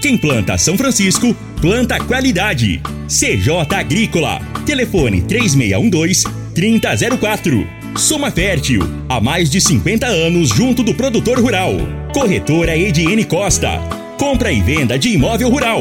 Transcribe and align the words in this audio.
Quem 0.00 0.16
planta 0.16 0.56
São 0.56 0.78
Francisco, 0.78 1.34
planta 1.60 1.98
qualidade. 1.98 2.80
CJ 3.08 3.74
Agrícola. 3.74 4.40
Telefone 4.64 5.22
3612-3004. 5.22 7.66
Soma 7.96 8.30
Fértil. 8.30 8.82
Há 9.08 9.20
mais 9.20 9.50
de 9.50 9.60
50 9.60 10.06
anos 10.06 10.50
junto 10.50 10.84
do 10.84 10.94
produtor 10.94 11.40
rural. 11.40 11.72
Corretora 12.14 12.76
Ediene 12.76 13.24
Costa. 13.24 13.80
Compra 14.18 14.52
e 14.52 14.60
venda 14.60 14.96
de 14.96 15.08
imóvel 15.08 15.50
rural. 15.50 15.80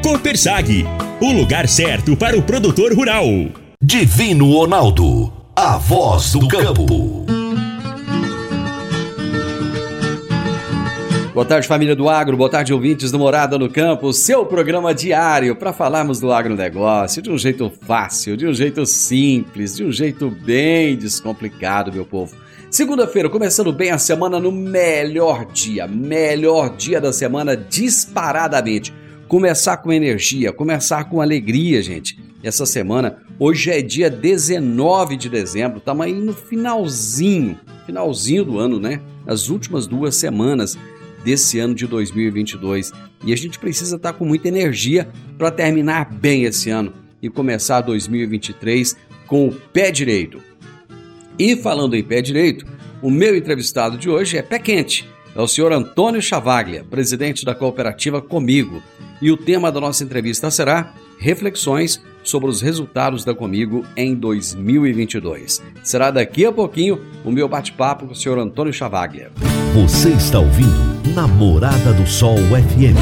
Copersag. 0.00 0.86
O 1.20 1.32
lugar 1.32 1.66
certo 1.66 2.16
para 2.16 2.38
o 2.38 2.42
produtor 2.42 2.94
rural. 2.94 3.26
Divino 3.82 4.52
Ronaldo. 4.52 5.32
A 5.56 5.76
voz 5.76 6.30
do 6.32 6.46
campo. 6.46 7.26
Boa 11.36 11.44
tarde, 11.44 11.68
família 11.68 11.94
do 11.94 12.08
Agro. 12.08 12.34
Boa 12.34 12.48
tarde, 12.48 12.72
ouvintes 12.72 13.10
do 13.10 13.18
Morada 13.18 13.58
no 13.58 13.68
Campo. 13.68 14.10
Seu 14.10 14.46
programa 14.46 14.94
diário 14.94 15.54
para 15.54 15.70
falarmos 15.70 16.18
do 16.18 16.32
agronegócio 16.32 17.20
de 17.20 17.30
um 17.30 17.36
jeito 17.36 17.70
fácil, 17.82 18.38
de 18.38 18.46
um 18.46 18.54
jeito 18.54 18.86
simples, 18.86 19.76
de 19.76 19.84
um 19.84 19.92
jeito 19.92 20.30
bem 20.30 20.96
descomplicado, 20.96 21.92
meu 21.92 22.06
povo. 22.06 22.34
Segunda-feira, 22.70 23.28
começando 23.28 23.70
bem 23.70 23.90
a 23.90 23.98
semana 23.98 24.40
no 24.40 24.50
melhor 24.50 25.44
dia, 25.52 25.86
melhor 25.86 26.74
dia 26.74 27.02
da 27.02 27.12
semana 27.12 27.54
disparadamente. 27.54 28.90
Começar 29.28 29.76
com 29.76 29.92
energia, 29.92 30.54
começar 30.54 31.04
com 31.04 31.20
alegria, 31.20 31.82
gente. 31.82 32.18
Essa 32.42 32.64
semana, 32.64 33.18
hoje 33.38 33.70
é 33.70 33.82
dia 33.82 34.08
19 34.08 35.18
de 35.18 35.28
dezembro, 35.28 35.80
estamos 35.80 36.06
aí 36.06 36.14
no 36.14 36.32
finalzinho, 36.32 37.60
finalzinho 37.84 38.42
do 38.42 38.58
ano, 38.58 38.80
né? 38.80 39.02
As 39.26 39.50
últimas 39.50 39.86
duas 39.86 40.16
semanas 40.16 40.78
desse 41.26 41.58
ano 41.58 41.74
de 41.74 41.88
2022. 41.88 42.92
E 43.24 43.32
a 43.32 43.36
gente 43.36 43.58
precisa 43.58 43.96
estar 43.96 44.12
com 44.12 44.24
muita 44.24 44.46
energia 44.46 45.08
para 45.36 45.50
terminar 45.50 46.08
bem 46.08 46.44
esse 46.44 46.70
ano 46.70 46.92
e 47.20 47.28
começar 47.28 47.80
2023 47.80 48.96
com 49.26 49.48
o 49.48 49.52
pé 49.52 49.90
direito. 49.90 50.40
E 51.36 51.56
falando 51.56 51.96
em 51.96 52.04
pé 52.04 52.22
direito, 52.22 52.64
o 53.02 53.10
meu 53.10 53.34
entrevistado 53.34 53.98
de 53.98 54.08
hoje 54.08 54.38
é 54.38 54.42
pé 54.42 54.60
quente. 54.60 55.04
É 55.34 55.40
o 55.40 55.48
senhor 55.48 55.72
Antônio 55.72 56.22
Chavaglia, 56.22 56.84
presidente 56.88 57.44
da 57.44 57.56
cooperativa 57.56 58.22
Comigo. 58.22 58.80
E 59.20 59.32
o 59.32 59.36
tema 59.36 59.72
da 59.72 59.80
nossa 59.80 60.04
entrevista 60.04 60.48
será 60.48 60.94
reflexões 61.18 62.00
sobre 62.28 62.50
os 62.50 62.60
resultados 62.60 63.24
da 63.24 63.34
Comigo 63.34 63.84
em 63.96 64.14
2022. 64.14 65.62
Será 65.82 66.10
daqui 66.10 66.44
a 66.44 66.52
pouquinho 66.52 67.00
o 67.24 67.30
meu 67.30 67.48
bate-papo 67.48 68.06
com 68.06 68.12
o 68.12 68.16
senhor 68.16 68.38
Antônio 68.38 68.72
Chavaglia. 68.72 69.30
Você 69.74 70.10
está 70.10 70.38
ouvindo 70.38 71.14
Namorada 71.14 71.92
do 71.92 72.06
Sol 72.06 72.36
FM. 72.36 72.96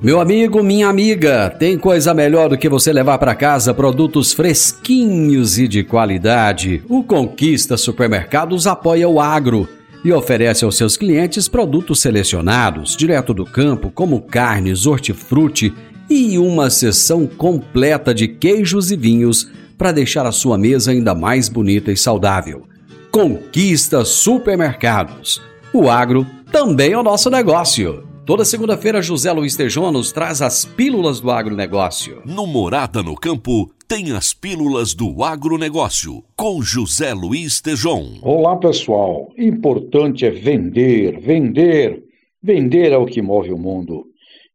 Meu 0.00 0.20
amigo, 0.20 0.62
minha 0.62 0.88
amiga, 0.88 1.50
tem 1.50 1.76
coisa 1.76 2.14
melhor 2.14 2.48
do 2.48 2.56
que 2.56 2.68
você 2.68 2.92
levar 2.92 3.18
para 3.18 3.34
casa 3.34 3.74
produtos 3.74 4.32
fresquinhos 4.32 5.58
e 5.58 5.66
de 5.66 5.82
qualidade. 5.82 6.82
O 6.88 7.02
Conquista 7.02 7.76
Supermercados 7.76 8.66
apoia 8.66 9.08
o 9.08 9.20
agro 9.20 9.68
e 10.04 10.12
oferece 10.12 10.64
aos 10.64 10.76
seus 10.76 10.96
clientes 10.96 11.48
produtos 11.48 12.00
selecionados, 12.00 12.96
direto 12.96 13.34
do 13.34 13.44
campo, 13.44 13.90
como 13.90 14.22
carnes, 14.22 14.86
hortifruti 14.86 15.74
e 16.08 16.38
uma 16.38 16.70
seção 16.70 17.26
completa 17.26 18.14
de 18.14 18.28
queijos 18.28 18.90
e 18.90 18.96
vinhos 18.96 19.50
para 19.76 19.92
deixar 19.92 20.26
a 20.26 20.32
sua 20.32 20.56
mesa 20.56 20.90
ainda 20.90 21.14
mais 21.14 21.48
bonita 21.48 21.92
e 21.92 21.96
saudável. 21.96 22.64
Conquista 23.10 24.04
Supermercados. 24.04 25.40
O 25.72 25.90
agro 25.90 26.26
também 26.50 26.92
é 26.92 26.98
o 26.98 27.02
nosso 27.02 27.30
negócio. 27.30 28.04
Toda 28.24 28.44
segunda-feira, 28.44 29.00
José 29.00 29.32
Luiz 29.32 29.56
Tejon 29.56 29.90
nos 29.90 30.12
traz 30.12 30.42
as 30.42 30.64
pílulas 30.64 31.20
do 31.20 31.30
agronegócio. 31.30 32.20
No 32.26 32.46
Morada 32.46 33.02
no 33.02 33.14
Campo, 33.14 33.70
tem 33.88 34.12
as 34.12 34.34
pílulas 34.34 34.92
do 34.92 35.24
agronegócio, 35.24 36.22
com 36.36 36.60
José 36.60 37.14
Luiz 37.14 37.58
Tejon. 37.62 38.18
Olá, 38.20 38.54
pessoal. 38.54 39.32
Importante 39.38 40.26
é 40.26 40.30
vender, 40.30 41.18
vender. 41.18 42.04
Vender 42.42 42.92
é 42.92 42.98
o 42.98 43.06
que 43.06 43.22
move 43.22 43.50
o 43.50 43.56
mundo. 43.56 44.04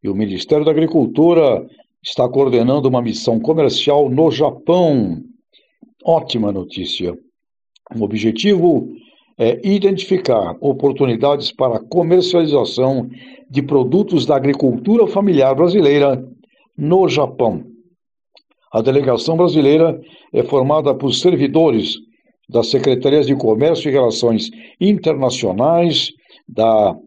E 0.03 0.07
o 0.07 0.13
Ministério 0.13 0.63
da 0.63 0.69
Agricultura 0.69 1.65
está 2.03 2.29
coordenando 2.29 2.87
uma 2.87 3.01
missão 3.01 3.39
comercial 3.39 4.07
no 4.07 4.29
Japão. 4.29 5.23
Ótima 6.05 6.51
notícia. 6.51 7.17
O 7.95 8.03
objetivo 8.03 8.87
é 9.39 9.59
identificar 9.67 10.55
oportunidades 10.61 11.51
para 11.51 11.79
comercialização 11.79 13.09
de 13.49 13.63
produtos 13.63 14.27
da 14.27 14.35
agricultura 14.35 15.07
familiar 15.07 15.55
brasileira 15.55 16.23
no 16.77 17.09
Japão. 17.09 17.72
A 18.73 18.81
delegação 18.81 19.37
brasileira 19.37 20.01
é 20.33 20.41
formada 20.41 20.95
por 20.95 21.13
servidores 21.13 21.99
das 22.49 22.71
Secretarias 22.71 23.27
de 23.27 23.35
Comércio 23.35 23.87
e 23.87 23.93
Relações 23.93 24.49
Internacionais, 24.81 26.11
da, 26.49 26.97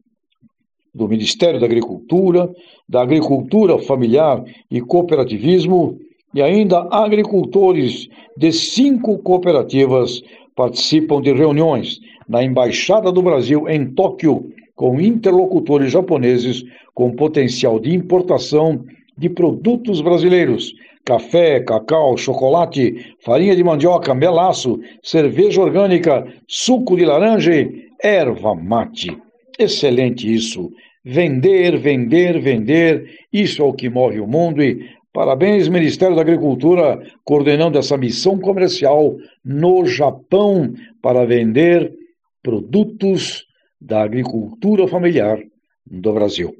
do 0.94 1.08
Ministério 1.08 1.58
da 1.58 1.66
Agricultura, 1.66 2.48
da 2.88 3.02
Agricultura 3.02 3.78
Familiar 3.78 4.44
e 4.70 4.80
Cooperativismo 4.80 5.98
e 6.32 6.40
ainda 6.40 6.86
agricultores 6.88 8.08
de 8.36 8.52
cinco 8.52 9.18
cooperativas 9.18 10.22
participam 10.54 11.20
de 11.20 11.32
reuniões 11.32 11.98
na 12.28 12.44
Embaixada 12.44 13.10
do 13.10 13.22
Brasil 13.22 13.68
em 13.68 13.92
Tóquio 13.92 14.52
com 14.76 15.00
interlocutores 15.00 15.90
japoneses 15.90 16.62
com 16.94 17.10
potencial 17.10 17.80
de 17.80 17.92
importação 17.92 18.84
de 19.18 19.28
produtos 19.28 20.00
brasileiros: 20.00 20.72
café, 21.06 21.60
cacau, 21.60 22.16
chocolate, 22.18 23.14
farinha 23.20 23.54
de 23.54 23.62
mandioca, 23.62 24.12
melaço, 24.14 24.80
cerveja 25.02 25.62
orgânica, 25.62 26.26
suco 26.48 26.96
de 26.96 27.04
laranja 27.06 27.52
erva 28.02 28.54
mate. 28.54 29.16
Excelente 29.58 30.32
isso. 30.32 30.70
Vender, 31.04 31.78
vender, 31.78 32.40
vender, 32.40 33.08
isso 33.32 33.62
é 33.62 33.64
o 33.64 33.72
que 33.72 33.88
move 33.88 34.20
o 34.20 34.26
mundo 34.26 34.62
e 34.62 34.96
Parabéns, 35.16 35.66
Ministério 35.66 36.14
da 36.14 36.20
Agricultura, 36.20 37.02
coordenando 37.24 37.78
essa 37.78 37.96
missão 37.96 38.38
comercial 38.38 39.16
no 39.42 39.86
Japão 39.86 40.74
para 41.00 41.24
vender 41.24 41.90
produtos 42.42 43.46
da 43.80 44.02
agricultura 44.02 44.86
familiar 44.86 45.38
do 45.86 46.12
Brasil. 46.12 46.54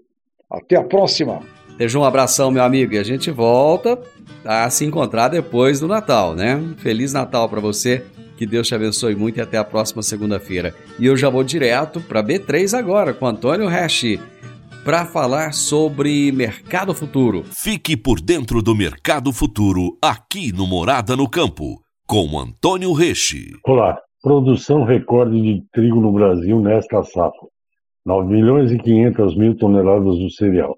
Até 0.51 0.77
a 0.77 0.83
próxima! 0.83 1.43
Seja 1.77 1.99
um 1.99 2.05
abração, 2.05 2.51
meu 2.51 2.63
amigo, 2.63 2.95
e 2.95 2.99
a 2.99 3.03
gente 3.03 3.31
volta 3.31 4.01
a 4.43 4.71
se 4.71 4.87
encontrar 4.87 5.29
depois 5.29 5.79
do 5.79 5.87
Natal, 5.87 6.35
né? 6.35 6.59
Feliz 6.79 7.13
Natal 7.13 7.51
para 7.51 7.61
você, 7.61 8.03
que 8.39 8.47
Deus 8.47 8.67
te 8.67 8.75
abençoe 8.75 9.15
muito 9.15 9.37
e 9.37 9.43
até 9.43 9.59
a 9.59 9.65
próxima 9.65 10.03
segunda-feira. 10.03 10.75
E 10.99 11.05
eu 11.05 11.15
já 11.19 11.29
vou 11.29 11.45
direto 11.45 12.01
para 12.01 12.23
B3 12.23 12.79
agora 12.79 13.13
com 13.13 13.27
Antônio 13.27 13.69
Hash 13.69 14.19
para 14.83 15.05
falar 15.05 15.53
sobre 15.53 16.33
mercado 16.33 16.95
futuro. 16.95 17.45
Fique 17.51 17.95
por 17.95 18.21
dentro 18.23 18.63
do 18.63 18.75
mercado 18.75 19.31
futuro 19.31 19.99
aqui 20.01 20.53
no 20.53 20.67
Morada 20.67 21.15
no 21.15 21.29
Campo, 21.29 21.83
com 22.07 22.39
Antônio 22.39 22.95
Reche. 22.95 23.51
Olá, 23.67 23.99
produção 24.23 24.83
recorde 24.83 25.43
de 25.43 25.63
trigo 25.73 26.01
no 26.01 26.11
Brasil 26.11 26.59
nesta 26.59 27.03
safra. 27.03 27.49
9 28.07 28.33
milhões 28.33 28.73
e 28.73 28.79
500 28.79 29.37
mil 29.37 29.55
toneladas 29.59 30.17
do 30.19 30.31
cereal. 30.31 30.75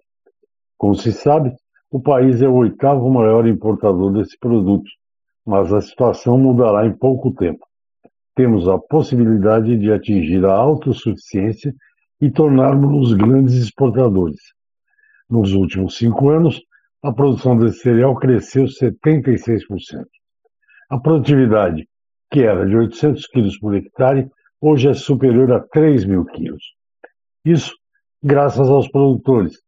Como 0.79 0.95
se 0.95 1.13
sabe, 1.13 1.53
o 1.91 2.01
país 2.01 2.41
é 2.41 2.49
o 2.49 2.55
oitavo 2.55 3.11
maior 3.11 3.47
importador 3.47 4.13
desse 4.13 4.39
produto, 4.39 4.89
mas 5.45 5.73
a 5.73 5.81
situação 5.81 6.39
mudará 6.39 6.87
em 6.87 6.97
pouco 6.97 7.35
tempo. 7.35 7.67
Temos 8.37 8.69
a 8.69 8.79
possibilidade 8.79 9.77
de 9.77 9.93
atingir 9.93 10.45
a 10.45 10.53
autossuficiência 10.53 11.75
e 12.21 12.31
tornarmos-nos 12.31 13.13
grandes 13.15 13.55
exportadores. 13.55 14.39
Nos 15.29 15.53
últimos 15.53 15.97
cinco 15.97 16.31
anos, 16.31 16.63
a 17.03 17.13
produção 17.13 17.59
desse 17.59 17.81
cereal 17.81 18.15
cresceu 18.15 18.67
76%. 18.67 19.63
A 20.91 20.99
produtividade, 20.99 21.89
que 22.31 22.43
era 22.43 22.65
de 22.65 22.77
800 22.77 23.27
quilos 23.27 23.59
por 23.59 23.75
hectare, 23.75 24.29
hoje 24.61 24.89
é 24.89 24.95
superior 24.95 25.53
a 25.53 25.61
3 25.61 26.05
mil 26.05 26.25
quilos. 26.25 26.63
Isso 27.45 27.73
graças 28.23 28.69
aos 28.69 28.89
produtores, 28.89 29.59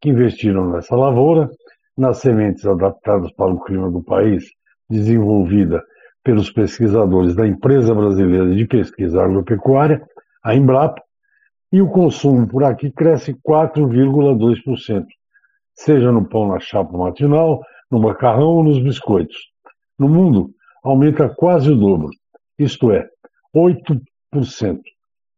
que 0.00 0.08
investiram 0.08 0.70
nessa 0.70 0.96
lavoura, 0.96 1.50
nas 1.96 2.18
sementes 2.18 2.64
adaptadas 2.66 3.30
para 3.32 3.52
o 3.52 3.60
clima 3.60 3.90
do 3.90 4.02
país, 4.02 4.44
desenvolvida 4.88 5.82
pelos 6.24 6.50
pesquisadores 6.50 7.34
da 7.34 7.46
Empresa 7.46 7.94
Brasileira 7.94 8.54
de 8.54 8.66
Pesquisa 8.66 9.22
Agropecuária, 9.22 10.02
a 10.42 10.54
Embrapa, 10.54 11.02
e 11.72 11.80
o 11.80 11.88
consumo 11.88 12.48
por 12.48 12.64
aqui 12.64 12.90
cresce 12.90 13.34
4,2%, 13.46 15.04
seja 15.74 16.10
no 16.10 16.28
pão 16.28 16.48
na 16.48 16.58
chapa 16.58 16.96
matinal, 16.96 17.60
no 17.90 18.00
macarrão 18.00 18.48
ou 18.48 18.64
nos 18.64 18.82
biscoitos. 18.82 19.36
No 19.98 20.08
mundo, 20.08 20.50
aumenta 20.82 21.28
quase 21.28 21.70
o 21.70 21.76
dobro, 21.76 22.10
isto 22.58 22.90
é, 22.90 23.08
8%, 23.54 24.80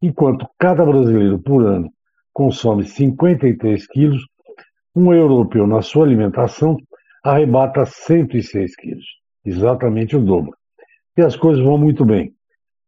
enquanto 0.01 0.47
cada 0.59 0.85
brasileiro 0.85 1.39
por 1.39 1.67
ano 1.67 1.91
consome 2.33 2.85
53 2.85 3.87
quilos, 3.89 4.27
um 4.95 5.13
europeu 5.13 5.67
na 5.67 5.83
sua 5.83 6.05
alimentação 6.05 6.77
arrebata 7.25 7.85
106 7.87 8.77
quilos, 8.77 9.07
exatamente 9.45 10.17
o 10.17 10.21
dobro. 10.21 10.55
E 11.17 11.23
as 11.23 11.37
coisas 11.37 11.63
vão 11.63 11.79
muito 11.79 12.05
bem. 12.05 12.33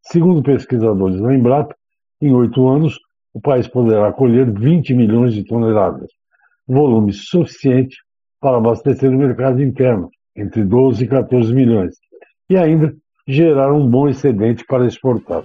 Segundo 0.02 0.42
pesquisadores 0.42 1.20
da 1.20 1.34
Embrapa, 1.34 1.74
em 2.20 2.32
oito 2.32 2.66
anos, 2.68 2.98
o 3.32 3.40
país 3.40 3.66
poderá 3.66 4.12
colher 4.12 4.50
20 4.50 4.94
milhões 4.94 5.34
de 5.34 5.44
toneladas, 5.44 6.10
volume 6.66 7.12
suficiente 7.12 7.96
para 8.40 8.58
abastecer 8.58 9.10
o 9.10 9.16
mercado 9.16 9.62
interno, 9.62 10.10
entre 10.36 10.64
12 10.64 11.04
e 11.04 11.08
14 11.08 11.54
milhões, 11.54 11.96
e 12.48 12.56
ainda 12.56 12.94
gerar 13.26 13.72
um 13.72 13.88
bom 13.88 14.08
excedente 14.08 14.64
para 14.66 14.86
exportar. 14.86 15.42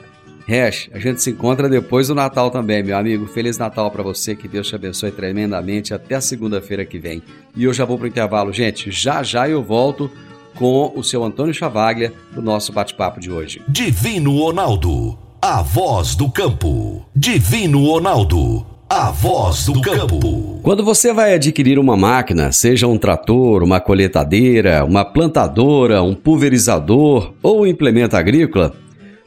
Hash, 0.47 0.89
a 0.93 0.99
gente 0.99 1.21
se 1.21 1.31
encontra 1.31 1.69
depois 1.69 2.07
do 2.07 2.15
Natal 2.15 2.49
também, 2.49 2.83
meu 2.83 2.97
amigo. 2.97 3.27
Feliz 3.27 3.57
Natal 3.57 3.89
para 3.91 4.03
você, 4.03 4.35
que 4.35 4.47
Deus 4.47 4.67
te 4.67 4.75
abençoe 4.75 5.11
tremendamente 5.11 5.93
até 5.93 6.19
segunda-feira 6.19 6.85
que 6.85 6.99
vem. 6.99 7.21
E 7.55 7.63
eu 7.63 7.73
já 7.73 7.85
vou 7.85 7.97
para 7.97 8.05
o 8.05 8.09
intervalo, 8.09 8.51
gente. 8.51 8.91
Já 8.91 9.23
já 9.23 9.47
eu 9.47 9.63
volto 9.63 10.09
com 10.55 10.91
o 10.95 11.03
seu 11.03 11.23
Antônio 11.23 11.53
Chavaglia 11.53 12.13
do 12.33 12.41
nosso 12.41 12.73
bate-papo 12.73 13.19
de 13.19 13.31
hoje. 13.31 13.61
Divino 13.67 14.37
Ronaldo 14.37 15.17
a 15.41 15.61
voz 15.61 16.15
do 16.15 16.29
campo. 16.29 17.05
Divino 17.15 17.85
Ronaldo. 17.85 18.65
A 18.89 19.09
voz 19.09 19.67
do 19.67 19.79
campo. 19.79 20.59
Quando 20.61 20.83
você 20.83 21.13
vai 21.13 21.33
adquirir 21.33 21.79
uma 21.79 21.95
máquina, 21.95 22.51
seja 22.51 22.87
um 22.87 22.97
trator, 22.97 23.63
uma 23.63 23.79
coletadeira, 23.79 24.83
uma 24.83 25.05
plantadora, 25.05 26.03
um 26.03 26.13
pulverizador 26.13 27.33
ou 27.41 27.61
um 27.61 27.65
implemento 27.65 28.17
agrícola, 28.17 28.75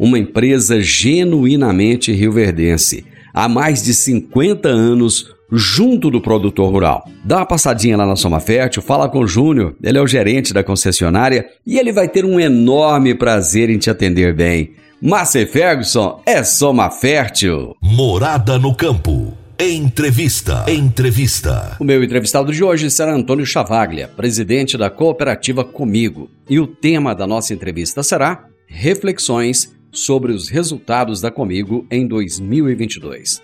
uma 0.00 0.18
empresa 0.18 0.80
genuinamente 0.80 2.10
rioverdense, 2.10 3.04
há 3.34 3.46
mais 3.46 3.82
de 3.82 3.92
50 3.92 4.66
anos 4.66 5.34
junto 5.52 6.10
do 6.10 6.22
produtor 6.22 6.72
rural. 6.72 7.06
Dá 7.22 7.36
uma 7.36 7.46
passadinha 7.46 7.98
lá 7.98 8.06
na 8.06 8.16
Soma 8.16 8.40
Fértil, 8.40 8.80
fala 8.80 9.10
com 9.10 9.18
o 9.18 9.26
Júnior, 9.26 9.76
ele 9.82 9.98
é 9.98 10.00
o 10.00 10.06
gerente 10.06 10.54
da 10.54 10.64
concessionária 10.64 11.46
e 11.66 11.78
ele 11.78 11.92
vai 11.92 12.08
ter 12.08 12.24
um 12.24 12.40
enorme 12.40 13.14
prazer 13.14 13.68
em 13.68 13.76
te 13.76 13.90
atender 13.90 14.34
bem. 14.34 14.72
Márcia 15.02 15.46
Ferguson 15.46 16.22
é 16.24 16.42
soma 16.42 16.90
fértil. 16.90 17.74
Morada 17.82 18.58
no 18.58 18.74
campo. 18.74 19.34
Entrevista. 19.58 20.64
Entrevista. 20.66 21.76
O 21.78 21.84
meu 21.84 22.02
entrevistado 22.02 22.52
de 22.52 22.64
hoje 22.64 22.90
será 22.90 23.12
Antônio 23.14 23.44
Chavaglia, 23.44 24.08
presidente 24.08 24.78
da 24.78 24.88
cooperativa 24.88 25.62
Comigo. 25.62 26.30
E 26.48 26.58
o 26.58 26.66
tema 26.66 27.14
da 27.14 27.26
nossa 27.26 27.52
entrevista 27.52 28.02
será 28.02 28.46
Reflexões 28.66 29.79
sobre 29.92 30.32
os 30.32 30.48
resultados 30.48 31.20
da 31.20 31.30
Comigo 31.30 31.86
em 31.90 32.06
2022. 32.06 33.40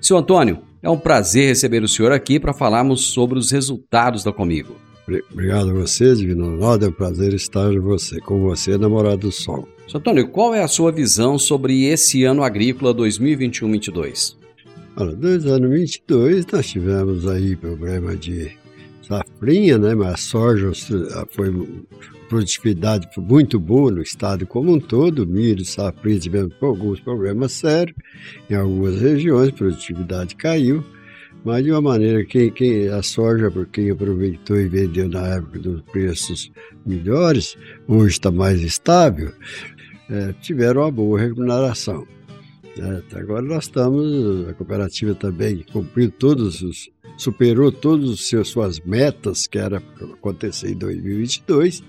Seu 0.00 0.16
Antônio, 0.16 0.60
é 0.82 0.90
um 0.90 0.98
prazer 0.98 1.48
receber 1.48 1.82
o 1.82 1.88
senhor 1.88 2.12
aqui 2.12 2.38
para 2.38 2.52
falarmos 2.52 3.06
sobre 3.08 3.38
os 3.38 3.50
resultados 3.50 4.22
da 4.22 4.32
Comigo. 4.32 4.76
Obrigado 5.32 5.70
a 5.70 5.72
você, 5.72 6.14
Divino 6.14 6.50
Ronaldo. 6.50 6.84
É 6.84 6.88
um 6.88 6.92
prazer 6.92 7.32
estar 7.32 7.72
você, 7.80 8.20
com 8.20 8.40
você, 8.40 8.76
namorado 8.76 9.18
do 9.18 9.32
Sol. 9.32 9.68
Sr. 9.86 9.98
Antônio, 9.98 10.28
qual 10.28 10.54
é 10.54 10.62
a 10.62 10.68
sua 10.68 10.90
visão 10.90 11.38
sobre 11.38 11.84
esse 11.84 12.24
ano 12.24 12.42
agrícola 12.42 12.92
2021-22? 12.94 14.36
Olha, 14.96 15.14
2022 15.14 16.46
nós 16.46 16.66
tivemos 16.66 17.26
aí 17.28 17.54
problema 17.54 18.16
de 18.16 18.50
safrinha, 19.06 19.78
né? 19.78 19.94
Mas 19.94 20.14
a 20.14 20.16
soja 20.16 20.72
foi 21.30 21.50
produtividade 22.28 23.08
muito 23.16 23.58
boa 23.58 23.90
no 23.90 24.02
estado 24.02 24.46
como 24.46 24.72
um 24.72 24.80
todo, 24.80 25.26
milho, 25.26 25.64
safrinha 25.64 26.18
tivemos 26.18 26.54
alguns 26.60 27.00
problemas 27.00 27.52
sérios, 27.52 27.96
em 28.50 28.54
algumas 28.54 29.00
regiões 29.00 29.50
produtividade 29.50 30.36
caiu, 30.36 30.84
mas 31.44 31.64
de 31.64 31.70
uma 31.70 31.80
maneira, 31.80 32.24
quem, 32.24 32.50
quem, 32.50 32.88
a 32.88 33.02
soja, 33.02 33.50
por 33.50 33.66
quem 33.66 33.90
aproveitou 33.90 34.58
e 34.58 34.68
vendeu 34.68 35.08
na 35.08 35.26
época 35.28 35.58
dos 35.60 35.80
preços 35.82 36.50
melhores, 36.84 37.56
hoje 37.86 38.14
está 38.14 38.30
mais 38.30 38.60
estável, 38.62 39.32
é, 40.10 40.32
tiveram 40.40 40.82
uma 40.82 40.90
boa 40.90 41.20
remuneração. 41.20 42.06
É, 42.78 43.18
agora 43.18 43.42
nós 43.42 43.64
estamos, 43.64 44.48
a 44.48 44.54
cooperativa 44.54 45.14
também 45.14 45.64
cumpriu 45.72 46.10
todos 46.10 46.62
os, 46.62 46.90
superou 47.16 47.72
todas 47.72 48.10
as 48.34 48.48
suas 48.48 48.80
metas 48.80 49.46
que 49.46 49.58
era 49.58 49.78
acontecer 50.12 50.72
em 50.72 50.76
2022, 50.76 51.82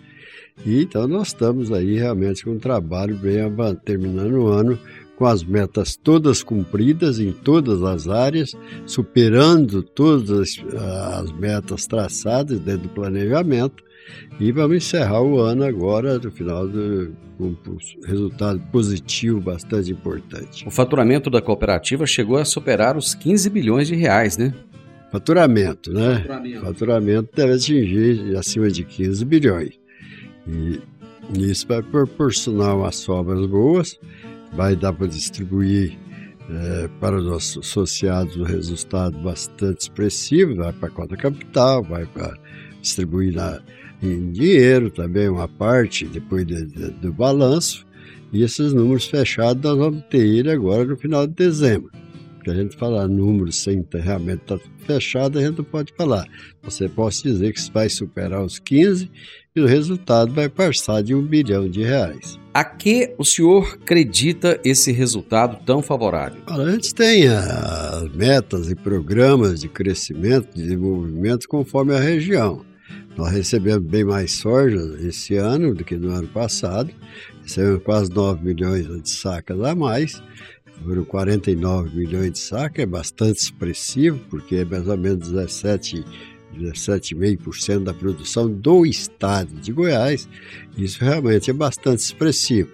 e 0.66 0.84
então 0.84 1.08
nós 1.08 1.30
estamos 1.30 1.72
aí 1.72 1.96
realmente 1.96 2.44
com 2.44 2.52
um 2.52 2.60
trabalho 2.60 3.16
bem 3.16 3.38
terminando 3.84 4.34
o 4.34 4.48
ano 4.48 4.80
com 5.16 5.26
as 5.26 5.44
metas 5.44 5.96
todas 5.96 6.44
cumpridas 6.44 7.20
em 7.20 7.32
todas 7.32 7.82
as 7.82 8.08
áreas, 8.08 8.52
superando 8.86 9.82
todas 9.82 10.60
as 11.20 11.32
metas 11.32 11.88
traçadas 11.88 12.60
dentro 12.60 12.84
do 12.84 12.90
planejamento 12.90 13.84
e 14.40 14.52
vamos 14.52 14.78
encerrar 14.78 15.22
o 15.22 15.40
ano 15.40 15.64
agora, 15.64 16.20
no 16.20 16.32
final, 16.32 16.68
do, 16.68 17.12
com 17.38 17.46
um 17.46 17.78
resultado 18.06 18.62
positivo 18.72 19.42
bastante 19.42 19.92
importante. 19.92 20.68
O 20.68 20.72
faturamento 20.72 21.30
da 21.30 21.42
cooperativa 21.42 22.06
chegou 22.06 22.38
a 22.38 22.46
superar 22.46 22.96
os 22.96 23.16
15 23.16 23.50
bilhões 23.50 23.88
de 23.88 23.96
reais, 23.96 24.38
né? 24.38 24.54
Faturamento, 25.12 25.92
né? 25.92 26.20
Faturamento, 26.20 26.62
Faturamento 26.62 27.30
deve 27.36 27.54
atingir 27.54 28.38
acima 28.38 28.70
de 28.70 28.84
15 28.84 29.26
bilhões. 29.26 29.87
E 30.48 30.82
isso 31.34 31.68
vai 31.68 31.82
proporcionar 31.82 32.78
umas 32.78 32.96
sobras 32.96 33.46
boas, 33.48 34.00
vai 34.54 34.76
dar 34.76 34.94
para 34.94 35.08
distribuir 35.08 35.98
é, 36.50 36.90
para 37.00 37.18
os 37.18 37.58
associados 37.58 38.38
um 38.38 38.44
resultado 38.44 39.18
bastante 39.20 39.82
expressivo, 39.82 40.56
vai 40.56 40.72
para 40.72 40.88
a 40.88 40.92
cota 40.92 41.18
capital, 41.18 41.84
vai 41.84 42.06
para 42.06 42.38
distribuir 42.82 43.34
na, 43.34 43.62
em 44.02 44.32
dinheiro 44.32 44.90
também, 44.90 45.28
uma 45.28 45.48
parte, 45.48 46.06
depois 46.06 46.46
de, 46.46 46.66
de, 46.66 46.90
do 46.92 47.12
balanço. 47.12 47.86
E 48.32 48.44
esses 48.44 48.74
números 48.74 49.06
fechados 49.06 49.62
nós 49.62 49.78
vamos 49.78 50.04
ter 50.10 50.26
ele 50.26 50.52
agora 50.52 50.86
no 50.86 50.98
final 50.98 51.28
de 51.28 51.34
dezembro. 51.34 51.92
Porque 52.36 52.52
a 52.52 52.56
gente 52.56 52.78
falar 52.78 53.08
números 53.08 53.56
sem 53.58 53.80
estar 53.80 54.20
tá 54.46 54.60
fechado, 54.80 55.38
a 55.38 55.42
gente 55.42 55.58
não 55.58 55.66
pode 55.66 55.94
falar. 55.98 56.26
Você 56.64 56.88
pode 56.88 57.22
dizer 57.24 57.54
que 57.54 57.72
vai 57.72 57.90
superar 57.90 58.44
os 58.44 58.60
15 58.60 59.10
e 59.58 59.62
o 59.62 59.66
resultado 59.66 60.34
vai 60.34 60.48
passar 60.48 61.02
de 61.02 61.16
um 61.16 61.22
bilhão 61.22 61.68
de 61.70 61.84
reais. 61.84 62.40
A 62.54 62.64
que 62.64 63.14
o 63.18 63.26
senhor 63.26 63.78
acredita 63.82 64.60
esse 64.64 64.92
resultado 64.92 65.64
tão 65.66 65.82
favorável? 65.82 66.42
A 66.48 66.72
gente 66.72 66.94
tem 66.94 67.28
as 67.28 68.10
metas 68.14 68.70
e 68.70 68.76
programas 68.76 69.60
de 69.60 69.68
crescimento, 69.68 70.56
de 70.56 70.64
desenvolvimento 70.64 71.48
conforme 71.48 71.96
a 71.96 72.00
região. 72.00 72.66
Nós 73.16 73.32
recebemos 73.32 73.88
bem 73.88 74.04
mais 74.04 74.32
soja 74.34 74.80
esse 75.02 75.36
ano 75.36 75.74
do 75.74 75.84
que 75.84 75.96
no 75.96 76.12
ano 76.12 76.28
passado. 76.28 76.92
Recebemos 77.42 77.84
quase 77.84 78.12
9 78.12 78.46
milhões 78.46 78.88
de 79.02 79.10
sacas 79.10 79.60
a 79.62 79.74
mais. 79.76 80.22
Foram 80.84 81.04
49 81.04 81.96
milhões 81.96 82.32
de 82.34 82.40
sacas, 82.40 82.84
é 82.84 82.86
bastante 82.86 83.40
expressivo, 83.40 84.20
porque 84.30 84.58
é 84.58 84.66
mais 84.66 84.88
ou 84.88 84.98
menos 84.98 85.30
17 85.30 86.04
17,5% 86.58 87.84
da 87.84 87.94
produção 87.94 88.52
do 88.52 88.86
estado 88.86 89.54
de 89.62 89.72
Goiás. 89.72 90.28
Isso 90.78 91.04
realmente 91.04 91.50
é 91.50 91.54
bastante 91.54 92.00
expressivo. 92.00 92.70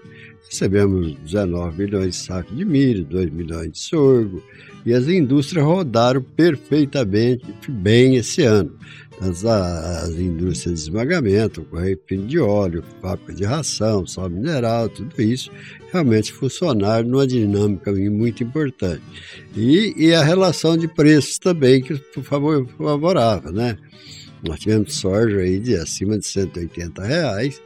recebemos 0.50 1.16
19 1.20 1.78
milhões 1.78 2.16
de 2.16 2.26
sacos 2.26 2.56
de 2.56 2.66
milho, 2.66 3.04
2 3.06 3.32
milhões 3.32 3.72
de 3.72 3.80
sorgo, 3.80 4.44
e 4.86 4.94
as 4.94 5.08
indústrias 5.08 5.66
rodaram 5.66 6.22
perfeitamente 6.22 7.46
bem 7.70 8.16
esse 8.16 8.44
ano. 8.44 8.72
As, 9.22 9.46
as 9.46 10.10
indústrias 10.16 10.80
de 10.80 10.82
esmagamento, 10.88 11.66
refino 11.72 12.26
de 12.28 12.40
óleo, 12.40 12.84
fábrica 13.02 13.34
de 13.34 13.44
ração, 13.46 14.06
sal 14.06 14.30
mineral, 14.30 14.90
tudo 14.90 15.22
isso 15.22 15.52
realmente 15.92 16.34
funcionaram 16.34 17.08
numa 17.08 17.28
dinâmica 17.28 17.92
muito 17.92 18.44
importante. 18.44 19.04
E, 19.56 19.94
e 19.96 20.14
a 20.14 20.24
relação 20.24 20.76
de 20.76 20.88
preços 20.88 21.38
também, 21.38 21.82
que 21.82 21.96
foi 21.96 22.66
favorável, 22.78 23.52
né? 23.52 23.78
Nós 24.42 24.60
tivemos 24.60 24.96
soja 24.96 25.38
aí 25.38 25.60
de 25.60 25.76
acima 25.76 26.18
de 26.18 26.28
180 26.28 27.02
reais, 27.02 27.62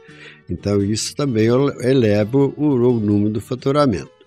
então 0.48 0.82
isso 0.82 1.16
também 1.16 1.48
eleva 1.80 2.38
o, 2.38 2.52
o 2.56 3.00
número 3.00 3.30
do 3.30 3.40
faturamento. 3.40 4.17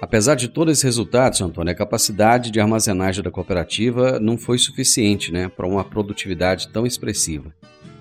Apesar 0.00 0.34
de 0.34 0.48
todos 0.48 0.72
esses 0.72 0.84
resultados, 0.84 1.40
Antônio, 1.40 1.72
a 1.72 1.76
capacidade 1.76 2.50
de 2.50 2.58
armazenagem 2.58 3.22
da 3.22 3.30
cooperativa 3.30 4.18
não 4.18 4.38
foi 4.38 4.58
suficiente 4.58 5.30
né, 5.30 5.48
para 5.48 5.66
uma 5.66 5.84
produtividade 5.84 6.68
tão 6.68 6.86
expressiva. 6.86 7.52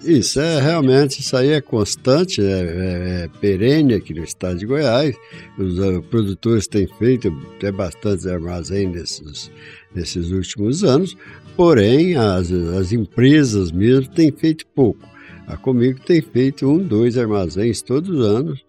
Isso 0.01 0.39
é 0.39 0.61
realmente, 0.61 1.19
isso 1.19 1.35
aí 1.35 1.49
é 1.49 1.59
constante, 1.59 2.41
é, 2.41 2.45
é, 2.45 3.23
é 3.23 3.29
perene 3.41 3.93
aqui 3.93 4.13
no 4.13 4.23
estado 4.23 4.57
de 4.57 4.65
Goiás. 4.65 5.13
Os 5.57 5.77
uh, 5.77 6.01
produtores 6.03 6.67
têm 6.67 6.87
feito 6.87 7.27
até 7.57 7.69
bastante 7.69 8.29
armazém 8.29 8.87
nesses, 8.87 9.51
nesses 9.93 10.31
últimos 10.31 10.85
anos, 10.85 11.17
porém 11.57 12.15
as, 12.15 12.49
as 12.49 12.93
empresas 12.93 13.73
mesmo 13.73 14.07
têm 14.07 14.31
feito 14.31 14.65
pouco. 14.67 15.05
A 15.45 15.57
Comigo 15.57 15.99
tem 15.99 16.21
feito 16.21 16.65
um, 16.65 16.77
dois 16.77 17.17
armazéns 17.17 17.81
todos 17.81 18.09
os 18.09 18.25
anos. 18.25 18.63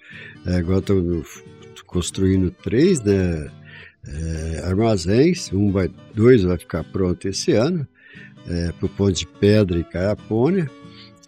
É, 0.44 0.56
agora 0.56 0.80
estamos 0.80 1.44
construindo 1.90 2.50
três 2.50 3.02
né, 3.02 3.50
é, 4.06 4.62
armazéns, 4.64 5.52
um 5.52 5.72
vai, 5.72 5.90
dois 6.14 6.42
vai 6.42 6.56
ficar 6.56 6.84
pronto 6.84 7.26
esse 7.26 7.52
ano, 7.52 7.86
é, 8.48 8.72
para 8.72 8.86
o 8.86 8.88
Ponte 8.88 9.20
de 9.20 9.26
Pedra 9.26 9.78
e 9.78 9.84
Caiapônia, 9.84 10.70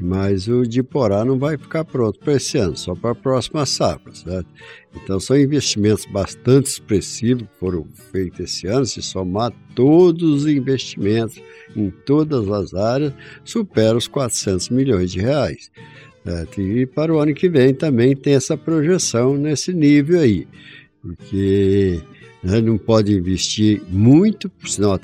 mas 0.01 0.49
o 0.49 0.67
de 0.67 0.83
Porá 0.83 1.25
não 1.25 1.39
vai 1.39 1.59
ficar 1.59 1.85
pronto 1.85 2.19
para 2.19 2.35
esse 2.35 2.59
ano, 2.59 2.77
só 2.77 2.95
para 2.95 3.11
a 3.11 3.15
próxima 3.15 3.67
safra, 3.67 4.15
certo? 4.15 4.49
Então 4.95 5.21
são 5.21 5.37
investimentos 5.37 6.07
bastante 6.07 6.67
expressivos 6.67 7.43
que 7.43 7.59
foram 7.59 7.87
feitos 8.11 8.41
esse 8.41 8.67
ano, 8.67 8.87
se 8.87 9.03
somar 9.03 9.53
todos 9.75 10.43
os 10.43 10.47
investimentos 10.47 11.41
em 11.77 11.91
todas 11.91 12.49
as 12.49 12.73
áreas, 12.73 13.13
supera 13.45 13.97
os 13.97 14.09
400 14.09 14.71
milhões 14.71 15.11
de 15.11 15.21
reais. 15.21 15.71
Certo? 16.25 16.61
E 16.61 16.87
para 16.87 17.13
o 17.13 17.19
ano 17.19 17.35
que 17.35 17.49
vem 17.49 17.75
também 17.75 18.15
tem 18.15 18.35
essa 18.35 18.57
projeção 18.57 19.37
nesse 19.37 19.73
nível 19.73 20.21
aí, 20.21 20.47
porque 21.01 22.01
né, 22.43 22.61
não 22.61 22.79
pode 22.79 23.13
investir 23.13 23.83
muito, 23.89 24.51
senão 24.65 24.99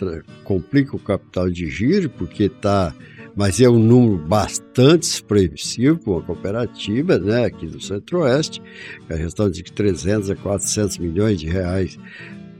complica 0.45 0.95
o 0.95 1.01
capital 1.01 1.51
de 1.51 1.69
giro, 1.69 2.09
porque 2.11 2.45
está 2.45 2.95
mas 3.39 3.61
é 3.61 3.69
um 3.69 3.79
número 3.79 4.19
bastante 4.19 5.05
expressivo 5.05 5.97
para 5.97 6.13
uma 6.13 6.23
cooperativa 6.23 7.21
né, 7.21 7.45
aqui 7.45 7.69
do 7.69 7.81
Centro-Oeste, 7.81 8.61
a 9.09 9.17
questão 9.17 9.49
de 9.49 9.63
300 9.63 10.31
a 10.31 10.35
400 10.35 10.99
milhões 10.99 11.39
de 11.39 11.47
reais 11.47 11.97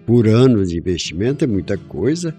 por 0.07 0.29
ano 0.29 0.65
de 0.65 0.79
investimento 0.79 1.43
é 1.43 1.49
muita 1.49 1.77
coisa, 1.77 2.33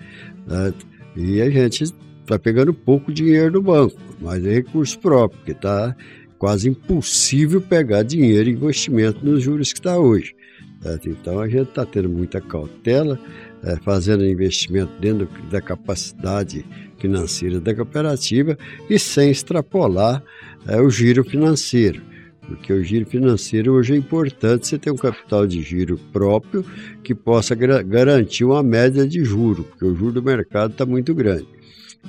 né, 0.48 0.74
e 1.18 1.42
a 1.42 1.50
gente 1.50 1.84
está 1.84 2.40
pegando 2.40 2.74
pouco 2.74 3.12
dinheiro 3.12 3.52
do 3.52 3.62
banco, 3.62 4.00
mas 4.22 4.46
é 4.46 4.56
recurso 4.56 5.00
próprio, 5.00 5.38
porque 5.40 5.52
está 5.52 5.96
quase 6.38 6.70
impossível 6.70 7.62
pegar 7.62 8.04
dinheiro 8.04 8.50
em 8.50 8.54
investimento 8.54 9.26
nos 9.26 9.44
juros 9.44 9.74
que 9.74 9.80
está 9.80 10.00
hoje. 10.00 10.34
Certo? 10.82 11.10
Então 11.10 11.40
a 11.40 11.48
gente 11.48 11.70
está 11.70 11.86
tendo 11.86 12.10
muita 12.10 12.40
cautela, 12.40 13.20
é, 13.64 13.76
fazendo 13.78 14.26
investimento 14.26 14.92
dentro 15.00 15.28
da 15.50 15.62
capacidade 15.62 16.66
financeira 16.98 17.60
da 17.60 17.76
cooperativa 17.76 18.58
e 18.90 18.98
sem 18.98 19.30
extrapolar 19.30 20.24
é, 20.66 20.80
o 20.80 20.90
giro 20.90 21.24
financeiro. 21.24 22.02
Porque 22.48 22.74
o 22.74 22.84
giro 22.84 23.06
financeiro 23.06 23.74
hoje 23.74 23.94
é 23.94 23.98
importante 23.98 24.66
você 24.66 24.78
ter 24.78 24.90
um 24.90 24.96
capital 24.96 25.46
de 25.46 25.62
giro 25.62 26.00
próprio 26.12 26.66
que 27.04 27.14
possa 27.14 27.54
garantir 27.54 28.44
uma 28.44 28.64
média 28.64 29.08
de 29.08 29.24
juro, 29.24 29.66
porque 29.66 29.86
o 29.86 29.96
juro 29.96 30.14
do 30.14 30.24
mercado 30.24 30.72
está 30.72 30.86
muito 30.86 31.14
grande. 31.14 31.59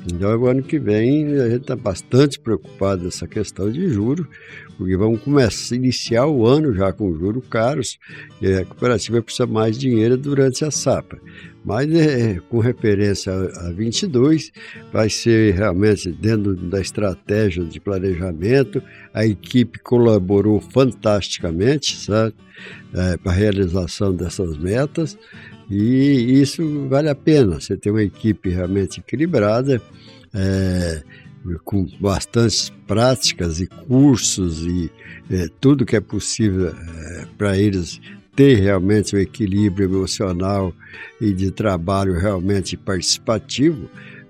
Então, 0.06 0.34
o 0.38 0.46
ano 0.46 0.62
que 0.62 0.78
vem, 0.78 1.26
a 1.40 1.50
gente 1.50 1.62
está 1.62 1.76
bastante 1.76 2.38
preocupado 2.38 3.04
nessa 3.04 3.26
questão 3.26 3.70
de 3.70 3.88
juros, 3.90 4.26
porque 4.80 4.96
vamos 4.96 5.20
começar 5.20 5.74
iniciar 5.74 6.26
o 6.26 6.46
ano 6.46 6.72
já 6.72 6.90
com 6.90 7.14
juros 7.14 7.44
caros, 7.50 7.98
e 8.40 8.50
a 8.54 8.64
cooperativa 8.64 9.20
precisa 9.20 9.46
mais 9.46 9.78
dinheiro 9.78 10.16
durante 10.16 10.64
a 10.64 10.70
safra. 10.70 11.20
Mas 11.62 11.92
é, 11.92 12.40
com 12.48 12.60
referência 12.60 13.30
a 13.30 13.70
22, 13.72 14.50
vai 14.90 15.10
ser 15.10 15.54
realmente 15.54 16.10
dentro 16.10 16.56
da 16.56 16.80
estratégia 16.80 17.62
de 17.62 17.78
planejamento. 17.78 18.82
A 19.12 19.26
equipe 19.26 19.78
colaborou 19.80 20.62
fantasticamente, 20.62 21.98
é, 22.94 23.18
para 23.18 23.32
a 23.32 23.34
realização 23.34 24.14
dessas 24.14 24.56
metas. 24.56 25.18
E 25.70 26.40
isso 26.40 26.88
vale 26.88 27.10
a 27.10 27.14
pena. 27.14 27.60
Você 27.60 27.76
tem 27.76 27.92
uma 27.92 28.02
equipe 28.02 28.48
realmente 28.48 29.00
equilibrada, 29.00 29.78
é, 30.32 31.02
com 31.64 31.86
bastantes 32.00 32.70
práticas 32.86 33.60
e 33.60 33.66
cursos 33.66 34.64
e 34.66 34.90
é, 35.30 35.48
tudo 35.60 35.86
que 35.86 35.96
é 35.96 36.00
possível 36.00 36.68
é, 36.68 37.26
para 37.38 37.56
eles 37.56 38.00
ter 38.34 38.56
realmente 38.56 39.14
um 39.14 39.18
equilíbrio 39.18 39.88
emocional 39.88 40.72
e 41.20 41.32
de 41.32 41.50
trabalho 41.50 42.18
realmente 42.18 42.76
participativo, 42.76 43.88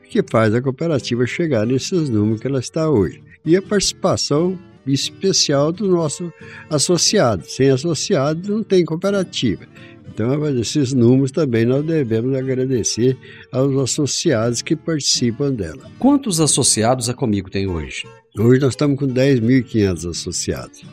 que 0.09 0.23
faz 0.29 0.55
a 0.55 0.61
cooperativa 0.61 1.27
chegar 1.27 1.67
nesses 1.67 2.09
números 2.09 2.41
que 2.41 2.47
ela 2.47 2.59
está 2.59 2.91
hoje. 2.91 3.23
E 3.45 3.57
a 3.57 3.63
participação 3.63 4.59
especial 4.87 5.73
do 5.73 5.87
nosso 5.87 6.33
associado. 6.69 7.45
Sem 7.47 7.71
associado 7.71 8.53
não 8.53 8.63
tem 8.63 8.85
cooperativa. 8.85 9.65
Então, 10.13 10.59
esses 10.59 10.93
números 10.93 11.31
também 11.31 11.65
nós 11.65 11.85
devemos 11.85 12.37
agradecer 12.37 13.17
aos 13.53 13.77
associados 13.77 14.61
que 14.61 14.75
participam 14.75 15.53
dela. 15.53 15.91
Quantos 15.99 16.41
associados 16.41 17.09
a 17.09 17.15
Comigo 17.15 17.49
tem 17.49 17.69
hoje? 17.69 18.05
Hoje 18.37 18.61
nós 18.61 18.73
estamos 18.73 18.99
com 18.99 19.07
10.500 19.07 20.11
associados, 20.11 20.85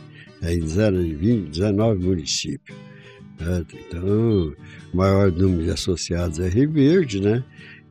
é, 0.41 0.53
em 0.53 0.59
19 0.59 2.03
municípios. 2.03 2.77
Então, 3.39 4.55
o 4.93 4.97
maior 4.97 5.31
número 5.31 5.63
de 5.63 5.71
associados 5.71 6.39
é 6.39 6.47
Rio 6.47 6.71
Verde, 6.71 7.21
né? 7.21 7.43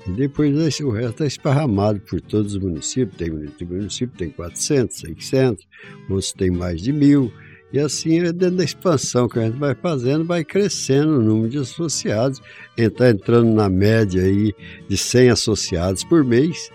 E 0.06 0.10
depois 0.12 0.80
o 0.80 0.90
resto 0.90 1.10
está 1.10 1.26
esparramado 1.26 2.00
por 2.00 2.20
todos 2.20 2.54
os 2.54 2.62
municípios. 2.62 3.16
Tem 3.16 3.30
município 3.30 4.16
tem 4.16 4.30
400, 4.30 4.96
600, 4.98 5.66
outros 6.08 6.32
tem 6.32 6.50
mais 6.50 6.80
de 6.80 6.92
mil. 6.92 7.32
E 7.72 7.78
assim, 7.78 8.20
é 8.20 8.32
dentro 8.32 8.56
da 8.56 8.64
expansão 8.64 9.28
que 9.28 9.38
a 9.38 9.42
gente 9.42 9.58
vai 9.58 9.74
fazendo, 9.74 10.24
vai 10.24 10.44
crescendo 10.44 11.18
o 11.18 11.22
número 11.22 11.48
de 11.48 11.58
associados. 11.58 12.40
Está 12.76 13.10
entrando 13.10 13.52
na 13.52 13.68
média 13.68 14.22
aí 14.22 14.54
de 14.88 14.96
100 14.96 15.30
associados 15.30 16.04
por 16.04 16.24
mês. 16.24 16.70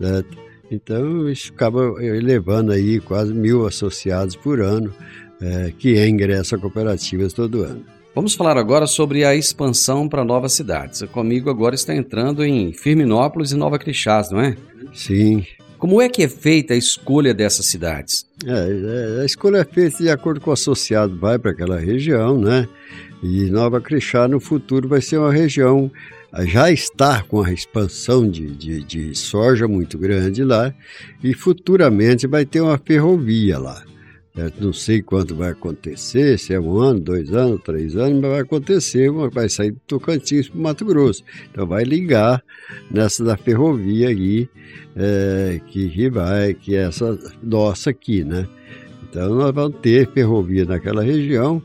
Né? 0.00 0.24
Então, 0.70 1.28
isso 1.28 1.52
acaba 1.52 1.80
elevando 2.02 2.72
aí 2.72 2.98
quase 2.98 3.32
mil 3.32 3.66
associados 3.66 4.34
por 4.34 4.60
ano, 4.60 4.92
é, 5.40 5.72
que 5.78 6.04
ingressam 6.06 6.58
a 6.58 6.62
cooperativas 6.62 7.32
todo 7.32 7.62
ano. 7.62 7.84
Vamos 8.14 8.34
falar 8.34 8.58
agora 8.58 8.86
sobre 8.86 9.24
a 9.24 9.34
expansão 9.34 10.06
para 10.06 10.24
novas 10.24 10.52
cidades. 10.52 11.02
Comigo 11.12 11.48
agora 11.48 11.74
está 11.74 11.94
entrando 11.94 12.44
em 12.44 12.72
Firminópolis 12.72 13.52
e 13.52 13.56
Nova 13.56 13.78
Crixás, 13.78 14.30
não 14.30 14.40
é? 14.40 14.56
Sim. 14.92 15.46
Como 15.82 16.00
é 16.00 16.08
que 16.08 16.22
é 16.22 16.28
feita 16.28 16.74
a 16.74 16.76
escolha 16.76 17.34
dessas 17.34 17.66
cidades? 17.66 18.24
É, 18.46 19.18
é 19.18 19.22
a 19.22 19.24
escolha 19.24 19.56
é 19.56 19.64
feita 19.64 19.96
de 19.98 20.08
acordo 20.08 20.40
com 20.40 20.50
o 20.50 20.52
associado, 20.52 21.18
vai 21.18 21.40
para 21.40 21.50
aquela 21.50 21.76
região, 21.76 22.40
né? 22.40 22.68
E 23.20 23.50
Nova 23.50 23.80
Crixás 23.80 24.30
no 24.30 24.38
futuro 24.38 24.88
vai 24.88 25.00
ser 25.00 25.18
uma 25.18 25.32
região 25.32 25.90
já 26.44 26.70
está 26.70 27.20
com 27.24 27.42
a 27.42 27.52
expansão 27.52 28.30
de, 28.30 28.46
de, 28.52 28.84
de, 28.84 29.18
soja 29.18 29.66
muito 29.66 29.98
grande 29.98 30.44
lá 30.44 30.72
e 31.20 31.34
futuramente 31.34 32.28
vai 32.28 32.46
ter 32.46 32.60
uma 32.60 32.78
ferrovia 32.78 33.58
lá. 33.58 33.82
Não 34.58 34.72
sei 34.72 35.02
quanto 35.02 35.34
vai 35.34 35.50
acontecer, 35.50 36.38
se 36.38 36.54
é 36.54 36.60
um 36.60 36.78
ano, 36.78 37.00
dois 37.00 37.34
anos, 37.34 37.60
três 37.62 37.94
anos, 37.96 38.18
mas 38.18 38.30
vai 38.30 38.40
acontecer, 38.40 39.10
vai 39.30 39.48
sair 39.50 39.72
do 39.72 39.80
Tocantins 39.86 40.48
para 40.48 40.58
o 40.58 40.62
Mato 40.62 40.84
Grosso. 40.86 41.22
Então 41.50 41.66
vai 41.66 41.84
ligar 41.84 42.42
nessa 42.90 43.22
da 43.22 43.36
ferrovia 43.36 44.08
aí, 44.08 44.48
é, 44.96 45.60
que 45.66 46.08
vai, 46.08 46.54
que 46.54 46.74
é 46.74 46.84
essa 46.84 47.18
nossa 47.42 47.90
aqui, 47.90 48.24
né? 48.24 48.48
Então 49.02 49.34
nós 49.34 49.54
vamos 49.54 49.78
ter 49.80 50.10
ferrovia 50.10 50.64
naquela 50.64 51.02
região 51.02 51.62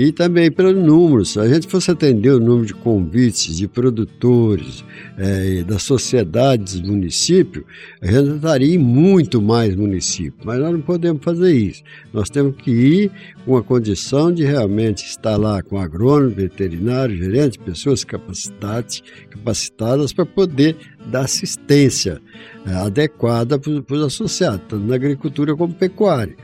e 0.00 0.12
também 0.12 0.48
pelo 0.48 0.72
número. 0.72 1.24
Se 1.24 1.40
a 1.40 1.48
gente 1.48 1.66
fosse 1.66 1.90
atender 1.90 2.30
o 2.30 2.38
número 2.38 2.64
de 2.64 2.72
convites 2.72 3.56
de 3.56 3.66
produtores, 3.66 4.84
é, 5.16 5.64
da 5.64 5.76
sociedade 5.76 6.62
dos 6.62 6.82
municípios, 6.82 7.64
a 8.00 8.06
gente 8.06 8.36
estaria 8.36 8.76
em 8.76 8.78
muito 8.78 9.42
mais 9.42 9.74
municípios, 9.74 10.38
mas 10.44 10.60
nós 10.60 10.72
não 10.72 10.80
podemos 10.80 11.20
fazer 11.24 11.52
isso. 11.52 11.82
Nós 12.12 12.30
temos 12.30 12.54
que 12.58 12.70
ir 12.70 13.10
com 13.44 13.56
a 13.56 13.62
condição 13.62 14.32
de 14.32 14.44
realmente 14.44 15.04
estar 15.04 15.36
lá 15.36 15.60
com 15.64 15.76
agrônomo, 15.76 16.30
veterinário, 16.30 17.16
gerente, 17.16 17.58
pessoas 17.58 18.04
capacitadas, 18.04 19.02
capacitadas 19.28 20.12
para 20.12 20.24
poder 20.24 20.76
dar 21.10 21.22
assistência 21.22 22.22
é, 22.64 22.72
adequada 22.72 23.58
para 23.58 23.72
os 23.72 24.02
associados, 24.04 24.60
tanto 24.68 24.84
na 24.84 24.94
agricultura 24.94 25.56
como 25.56 25.74
pecuária. 25.74 26.36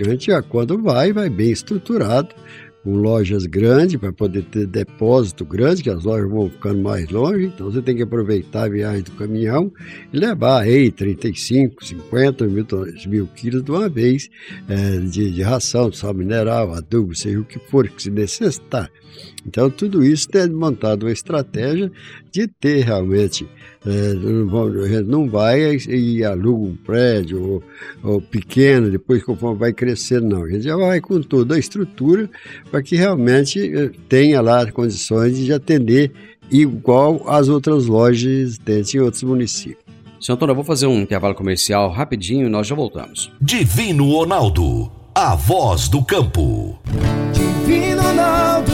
A 0.00 0.02
gente, 0.02 0.28
quando 0.48 0.82
vai, 0.82 1.12
vai 1.12 1.30
bem 1.30 1.52
estruturado, 1.52 2.34
com 2.84 2.96
lojas 2.96 3.46
grandes 3.46 3.96
para 3.96 4.12
poder 4.12 4.44
ter 4.44 4.66
depósito 4.66 5.42
grande, 5.42 5.82
que 5.82 5.88
as 5.88 6.04
lojas 6.04 6.30
vão 6.30 6.50
ficando 6.50 6.82
mais 6.82 7.08
longe, 7.08 7.46
então 7.46 7.70
você 7.70 7.80
tem 7.80 7.96
que 7.96 8.02
aproveitar 8.02 8.64
a 8.64 8.68
viagem 8.68 9.02
do 9.02 9.12
caminhão 9.12 9.72
e 10.12 10.18
levar 10.18 10.60
aí 10.60 10.92
35, 10.92 11.82
50 11.82 12.46
mil, 12.46 12.66
mil 13.06 13.26
quilos 13.28 13.64
de 13.64 13.70
uma 13.70 13.88
vez 13.88 14.28
é, 14.68 14.98
de, 14.98 15.32
de 15.32 15.42
ração, 15.42 15.90
sal 15.90 16.12
mineral, 16.12 16.74
adubo, 16.74 17.14
seja 17.14 17.40
o 17.40 17.44
que 17.44 17.58
for 17.58 17.88
que 17.88 18.02
se 18.02 18.10
necessitar. 18.10 18.90
Então, 19.46 19.68
tudo 19.68 20.02
isso 20.02 20.28
tem 20.28 20.48
montado 20.48 21.04
uma 21.04 21.12
estratégia 21.12 21.90
de 22.30 22.46
ter 22.46 22.84
realmente. 22.84 23.46
É, 23.86 24.14
não 25.02 25.28
vai 25.28 25.76
e 25.76 26.24
aluga 26.24 26.70
um 26.70 26.76
prédio 26.76 27.42
ou, 27.42 27.62
ou, 28.02 28.20
pequeno, 28.20 28.90
depois 28.90 29.22
conforme 29.22 29.58
vai 29.58 29.72
crescendo, 29.72 30.26
não. 30.26 30.44
A 30.44 30.48
gente 30.48 30.64
já 30.64 30.76
vai 30.76 31.00
com 31.00 31.20
toda 31.20 31.54
a 31.54 31.58
estrutura 31.58 32.30
para 32.70 32.82
que 32.82 32.96
realmente 32.96 33.60
é, 33.60 33.90
tenha 34.08 34.40
lá 34.40 34.70
condições 34.72 35.36
de 35.36 35.52
atender 35.52 36.10
igual 36.50 37.28
as 37.28 37.48
outras 37.48 37.86
lojas 37.86 38.24
existentes 38.24 38.94
em 38.94 39.00
outros 39.00 39.22
municípios. 39.22 39.84
Senhor 40.20 40.36
Antônio, 40.36 40.52
eu 40.52 40.56
vou 40.56 40.64
fazer 40.64 40.86
um 40.86 41.00
intervalo 41.00 41.34
comercial 41.34 41.90
rapidinho 41.90 42.46
e 42.46 42.50
nós 42.50 42.66
já 42.66 42.74
voltamos. 42.74 43.30
Divino 43.38 44.10
Ronaldo, 44.10 44.90
a 45.14 45.34
voz 45.34 45.88
do 45.88 46.02
campo. 46.02 46.78
Divino 47.34 48.00
Ronaldo 48.00 48.73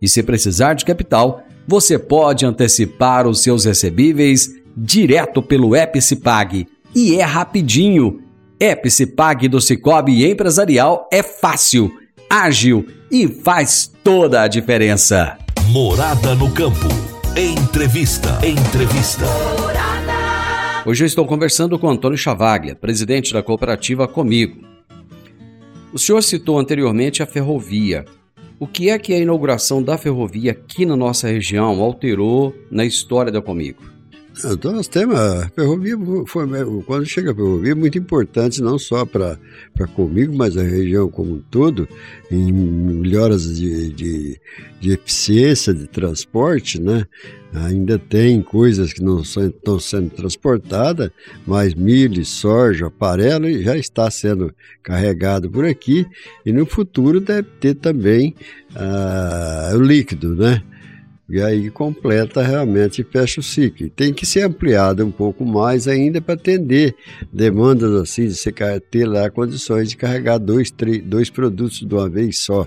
E 0.00 0.08
se 0.08 0.22
precisar 0.22 0.74
de 0.74 0.84
capital, 0.84 1.42
você 1.66 1.98
pode 1.98 2.46
antecipar 2.46 3.26
os 3.26 3.42
seus 3.42 3.64
recebíveis 3.64 4.54
direto 4.76 5.42
pelo 5.42 5.74
Epicipag. 5.74 6.66
E 6.94 7.16
é 7.16 7.24
rapidinho. 7.24 8.22
Epicipag 8.60 9.48
do 9.48 9.60
Cicobi 9.60 10.28
Empresarial 10.28 11.08
é 11.12 11.22
fácil, 11.22 11.92
ágil 12.28 12.86
e 13.10 13.28
faz 13.28 13.92
toda 14.02 14.42
a 14.42 14.48
diferença. 14.48 15.36
Morada 15.70 16.34
no 16.34 16.50
campo. 16.52 16.88
Entrevista. 17.36 18.38
Entrevista. 18.44 19.26
Hoje 20.86 21.04
eu 21.04 21.06
estou 21.06 21.26
conversando 21.26 21.78
com 21.78 21.90
Antônio 21.90 22.16
Chavaglia, 22.16 22.74
presidente 22.74 23.32
da 23.32 23.42
cooperativa 23.42 24.08
Comigo. 24.08 24.66
O 25.92 25.98
senhor 25.98 26.22
citou 26.22 26.58
anteriormente 26.58 27.22
a 27.22 27.26
ferrovia. 27.26 28.04
O 28.60 28.66
que 28.66 28.90
é 28.90 28.98
que 28.98 29.14
a 29.14 29.18
inauguração 29.18 29.80
da 29.80 29.96
ferrovia 29.96 30.50
aqui 30.50 30.84
na 30.84 30.96
nossa 30.96 31.28
região 31.28 31.80
alterou 31.80 32.52
na 32.68 32.84
história 32.84 33.30
da 33.30 33.40
Comigo? 33.40 33.97
Então, 34.44 34.72
nós 34.72 34.86
temos 34.86 35.18
a 35.18 35.48
ferrovia, 35.48 35.96
foi, 36.26 36.46
quando 36.86 37.04
chega 37.06 37.32
a 37.32 37.34
ferrovia, 37.34 37.72
é 37.72 37.74
muito 37.74 37.98
importante 37.98 38.62
não 38.62 38.78
só 38.78 39.04
para 39.04 39.36
comigo, 39.94 40.34
mas 40.36 40.56
a 40.56 40.62
região 40.62 41.10
como 41.10 41.34
um 41.34 41.42
todo, 41.50 41.88
em 42.30 42.52
melhoras 42.52 43.56
de, 43.56 43.92
de, 43.92 44.40
de 44.80 44.92
eficiência 44.92 45.74
de 45.74 45.88
transporte, 45.88 46.80
né? 46.80 47.04
Ainda 47.52 47.98
tem 47.98 48.42
coisas 48.42 48.92
que 48.92 49.02
não 49.02 49.24
são, 49.24 49.46
estão 49.46 49.80
sendo 49.80 50.10
transportadas, 50.10 51.10
mas 51.46 51.74
milho, 51.74 52.24
soja, 52.24 52.92
farelo 52.98 53.50
já 53.62 53.76
está 53.76 54.10
sendo 54.10 54.54
carregado 54.82 55.50
por 55.50 55.64
aqui 55.64 56.06
e 56.44 56.52
no 56.52 56.66
futuro 56.66 57.20
deve 57.20 57.48
ter 57.58 57.74
também 57.74 58.34
ah, 58.76 59.72
o 59.74 59.80
líquido, 59.80 60.36
né? 60.36 60.62
E 61.28 61.42
aí 61.42 61.68
completa 61.70 62.42
realmente 62.42 63.02
e 63.02 63.04
fecha 63.04 63.40
o 63.40 63.42
ciclo. 63.42 63.90
Tem 63.90 64.14
que 64.14 64.24
ser 64.24 64.44
ampliado 64.44 65.04
um 65.04 65.10
pouco 65.10 65.44
mais 65.44 65.86
ainda 65.86 66.22
para 66.22 66.34
atender 66.34 66.94
demandas 67.30 67.92
assim, 68.00 68.26
de 68.26 68.34
você 68.34 68.50
ter 68.90 69.06
lá 69.06 69.28
condições 69.28 69.90
de 69.90 69.96
carregar 69.96 70.38
dois, 70.38 70.70
três, 70.70 71.02
dois 71.02 71.28
produtos 71.28 71.80
de 71.80 71.94
uma 71.94 72.08
vez 72.08 72.40
só. 72.40 72.66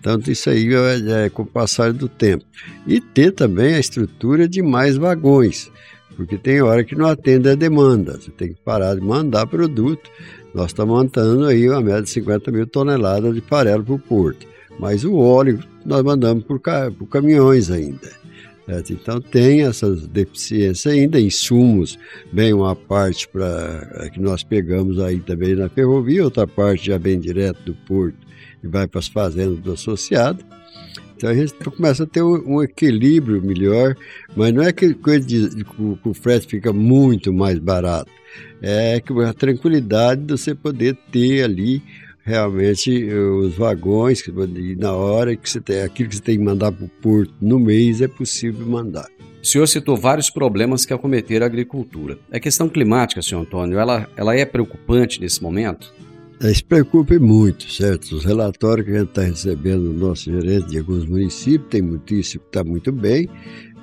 Tanto 0.00 0.30
isso 0.30 0.48
aí 0.48 0.68
é, 0.72 1.26
é 1.26 1.30
com 1.30 1.42
o 1.42 1.46
passar 1.46 1.92
do 1.92 2.08
tempo. 2.08 2.44
E 2.86 3.00
ter 3.00 3.32
também 3.32 3.74
a 3.74 3.80
estrutura 3.80 4.48
de 4.48 4.62
mais 4.62 4.96
vagões, 4.96 5.70
porque 6.16 6.38
tem 6.38 6.62
hora 6.62 6.84
que 6.84 6.94
não 6.94 7.06
atende 7.06 7.48
a 7.48 7.54
demanda. 7.56 8.20
Você 8.20 8.30
tem 8.30 8.52
que 8.52 8.60
parar 8.64 8.94
de 8.94 9.00
mandar 9.00 9.46
produto. 9.46 10.08
Nós 10.54 10.66
estamos 10.66 10.96
montando 10.96 11.44
aí 11.44 11.68
uma 11.68 11.80
média 11.80 12.02
de 12.02 12.10
50 12.10 12.52
mil 12.52 12.66
toneladas 12.66 13.34
de 13.34 13.40
farelo 13.40 13.84
para 13.84 13.94
o 13.94 13.98
porto. 13.98 14.49
Mas 14.80 15.04
o 15.04 15.14
óleo 15.16 15.60
nós 15.84 16.02
mandamos 16.02 16.42
por, 16.44 16.58
por 16.58 17.06
caminhões 17.06 17.70
ainda. 17.70 18.18
Então 18.88 19.20
tem 19.20 19.62
essas 19.62 20.06
deficiências 20.06 20.92
ainda, 20.94 21.20
insumos, 21.20 21.98
bem 22.32 22.52
uma 22.52 22.74
parte 22.74 23.28
para 23.28 24.08
que 24.12 24.20
nós 24.20 24.44
pegamos 24.44 25.00
aí 25.00 25.18
também 25.18 25.56
na 25.56 25.68
ferrovia, 25.68 26.24
outra 26.24 26.46
parte 26.46 26.86
já 26.86 26.96
vem 26.96 27.18
direto 27.18 27.60
do 27.64 27.74
porto 27.74 28.16
e 28.62 28.68
vai 28.68 28.86
para 28.86 29.00
as 29.00 29.08
fazendas 29.08 29.58
do 29.58 29.72
associado. 29.72 30.44
Então 31.16 31.28
a 31.28 31.34
gente 31.34 31.52
começa 31.52 32.04
a 32.04 32.06
ter 32.06 32.22
um, 32.22 32.62
equilíbrio 32.62 33.42
melhor, 33.42 33.96
mas 34.36 34.54
não 34.54 34.62
é 34.62 34.72
que 34.72 34.94
coisa 34.94 35.26
de, 35.26 35.66
o 36.04 36.14
frete 36.14 36.46
fica 36.46 36.72
muito 36.72 37.32
mais 37.32 37.58
barato, 37.58 38.10
é 38.62 39.00
que 39.00 39.12
a 39.20 39.34
tranquilidade 39.34 40.22
de 40.22 40.32
você 40.32 40.54
poder 40.54 40.96
ter 41.10 41.42
ali 41.42 41.82
realmente 42.30 43.12
os 43.12 43.54
vagões, 43.54 44.22
na 44.78 44.92
hora 44.92 45.34
que 45.34 45.50
você 45.50 45.60
tem 45.60 45.82
aquilo 45.82 46.08
que 46.08 46.16
você 46.16 46.22
tem 46.22 46.38
que 46.38 46.44
mandar 46.44 46.70
para 46.70 46.84
o 46.84 46.88
porto 46.88 47.34
no 47.40 47.58
mês, 47.58 48.00
é 48.00 48.08
possível 48.08 48.64
mandar. 48.64 49.08
O 49.42 49.46
senhor 49.46 49.66
citou 49.66 49.96
vários 49.96 50.30
problemas 50.30 50.84
que 50.84 50.92
acometeram 50.92 51.44
a 51.44 51.48
agricultura. 51.48 52.18
A 52.30 52.38
questão 52.38 52.68
climática, 52.68 53.22
senhor 53.22 53.40
Antônio, 53.40 53.78
ela, 53.78 54.08
ela 54.16 54.36
é 54.36 54.44
preocupante 54.44 55.20
nesse 55.20 55.42
momento? 55.42 55.92
É, 56.42 56.54
se 56.54 56.64
preocupe 56.64 57.18
muito, 57.18 57.70
certo? 57.70 58.16
Os 58.16 58.24
relatórios 58.24 58.86
que 58.86 58.94
a 58.94 59.00
gente 59.00 59.10
está 59.10 59.22
recebendo 59.22 59.92
do 59.92 59.92
nosso 59.92 60.32
gerente 60.32 60.68
de 60.68 60.78
alguns 60.78 61.04
municípios, 61.04 61.68
tem 61.68 61.82
muitíssimo 61.82 62.42
que 62.44 62.48
está 62.48 62.64
muito 62.64 62.90
bem, 62.90 63.28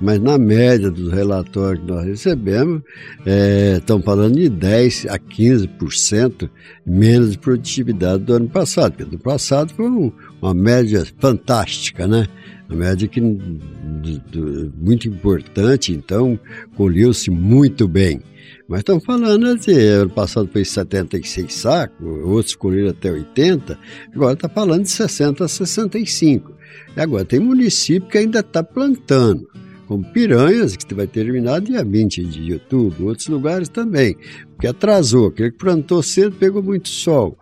mas 0.00 0.20
na 0.20 0.36
média 0.36 0.90
dos 0.90 1.12
relatórios 1.12 1.84
que 1.84 1.88
nós 1.88 2.04
recebemos, 2.04 2.82
é, 3.24 3.76
estão 3.76 4.02
falando 4.02 4.34
de 4.34 4.50
10% 4.50 5.08
a 5.08 5.18
15% 5.20 6.50
menos 6.84 7.30
de 7.30 7.38
produtividade 7.38 8.24
do 8.24 8.32
ano 8.32 8.48
passado. 8.48 8.94
Porque 8.94 9.08
do 9.08 9.18
passado 9.20 9.72
foi 9.74 9.88
um, 9.88 10.12
uma 10.42 10.52
média 10.52 11.06
fantástica, 11.20 12.08
né? 12.08 12.26
Uma 12.68 12.78
média 12.78 13.06
que, 13.06 13.20
muito 13.20 15.06
importante, 15.06 15.92
então 15.92 16.36
colheu-se 16.74 17.30
muito 17.30 17.86
bem. 17.86 18.20
Mas 18.68 18.80
estamos 18.80 19.02
falando 19.02 19.56
de 19.56 19.72
ano 19.72 20.10
passado 20.10 20.46
foi 20.52 20.62
76 20.62 21.54
sacos, 21.54 22.06
outros 22.22 22.54
colheram 22.54 22.90
até 22.90 23.10
80, 23.10 23.78
agora 24.14 24.34
está 24.34 24.46
falando 24.46 24.82
de 24.82 24.90
60 24.90 25.42
a 25.42 25.48
65. 25.48 26.52
E 26.94 27.00
agora 27.00 27.24
tem 27.24 27.40
município 27.40 28.06
que 28.10 28.18
ainda 28.18 28.40
está 28.40 28.62
plantando 28.62 29.48
como 29.86 30.04
Piranhas, 30.12 30.76
que 30.76 30.92
vai 30.92 31.06
terminar 31.06 31.62
dia 31.62 31.82
20 31.82 32.22
de 32.26 32.52
outubro, 32.52 33.06
outros 33.06 33.28
lugares 33.28 33.70
também, 33.70 34.14
porque 34.50 34.66
atrasou, 34.66 35.28
aquele 35.28 35.50
que 35.50 35.56
plantou 35.56 36.02
cedo 36.02 36.36
pegou 36.36 36.62
muito 36.62 36.90
sol. 36.90 37.38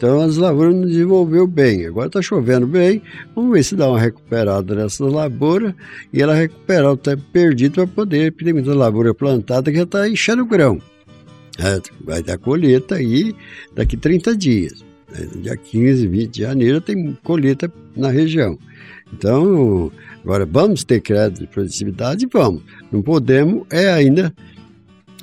Então 0.00 0.18
as 0.22 0.38
lavouras 0.38 0.74
não 0.74 0.86
desenvolveu 0.86 1.46
bem. 1.46 1.84
Agora 1.84 2.06
está 2.06 2.22
chovendo 2.22 2.66
bem, 2.66 3.02
vamos 3.36 3.52
ver 3.52 3.62
se 3.62 3.76
dá 3.76 3.86
uma 3.86 4.00
recuperada 4.00 4.74
nessas 4.74 5.12
lavouras 5.12 5.74
e 6.10 6.22
ela 6.22 6.32
recuperar 6.32 6.92
o 6.92 6.96
tempo 6.96 7.22
perdido 7.30 7.74
para 7.74 7.86
poder, 7.86 8.32
tem 8.32 8.54
muita 8.54 8.72
lavoura 8.72 9.12
plantada 9.12 9.70
que 9.70 9.76
já 9.76 9.82
está 9.82 10.08
enchendo 10.08 10.42
o 10.42 10.46
grão. 10.46 10.80
É, 11.58 11.78
vai 12.02 12.22
dar 12.22 12.38
colheita 12.38 12.94
aí 12.94 13.36
daqui 13.74 13.94
30 13.94 14.34
dias. 14.34 14.82
Dia 15.42 15.54
15, 15.54 16.06
20 16.06 16.30
de 16.30 16.40
janeiro 16.40 16.80
tem 16.80 17.14
colheita 17.22 17.70
na 17.94 18.08
região. 18.08 18.58
Então, 19.12 19.92
agora 20.24 20.46
vamos 20.46 20.82
ter 20.82 21.02
crédito 21.02 21.40
de 21.40 21.46
produtividade? 21.46 22.26
Vamos. 22.32 22.62
Não 22.90 23.02
podemos 23.02 23.66
é 23.68 23.92
ainda 23.92 24.32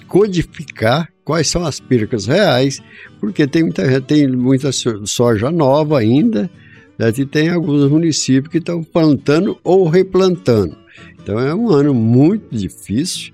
codificar 0.08 1.10
quais 1.24 1.50
são 1.50 1.66
as 1.66 1.80
percas 1.80 2.26
reais, 2.26 2.82
porque 3.20 3.46
tem 3.46 3.64
muita, 3.64 4.02
tem 4.02 4.28
muita 4.28 4.72
soja 4.72 5.52
nova 5.52 6.00
ainda, 6.00 6.50
né, 6.98 7.12
e 7.16 7.26
tem 7.26 7.50
alguns 7.50 7.90
municípios 7.90 8.52
que 8.52 8.58
estão 8.60 8.84
plantando 8.84 9.58
ou 9.64 9.88
replantando. 9.88 10.76
Então 11.22 11.38
é 11.38 11.54
um 11.54 11.70
ano 11.70 11.94
muito 11.94 12.56
difícil 12.56 13.34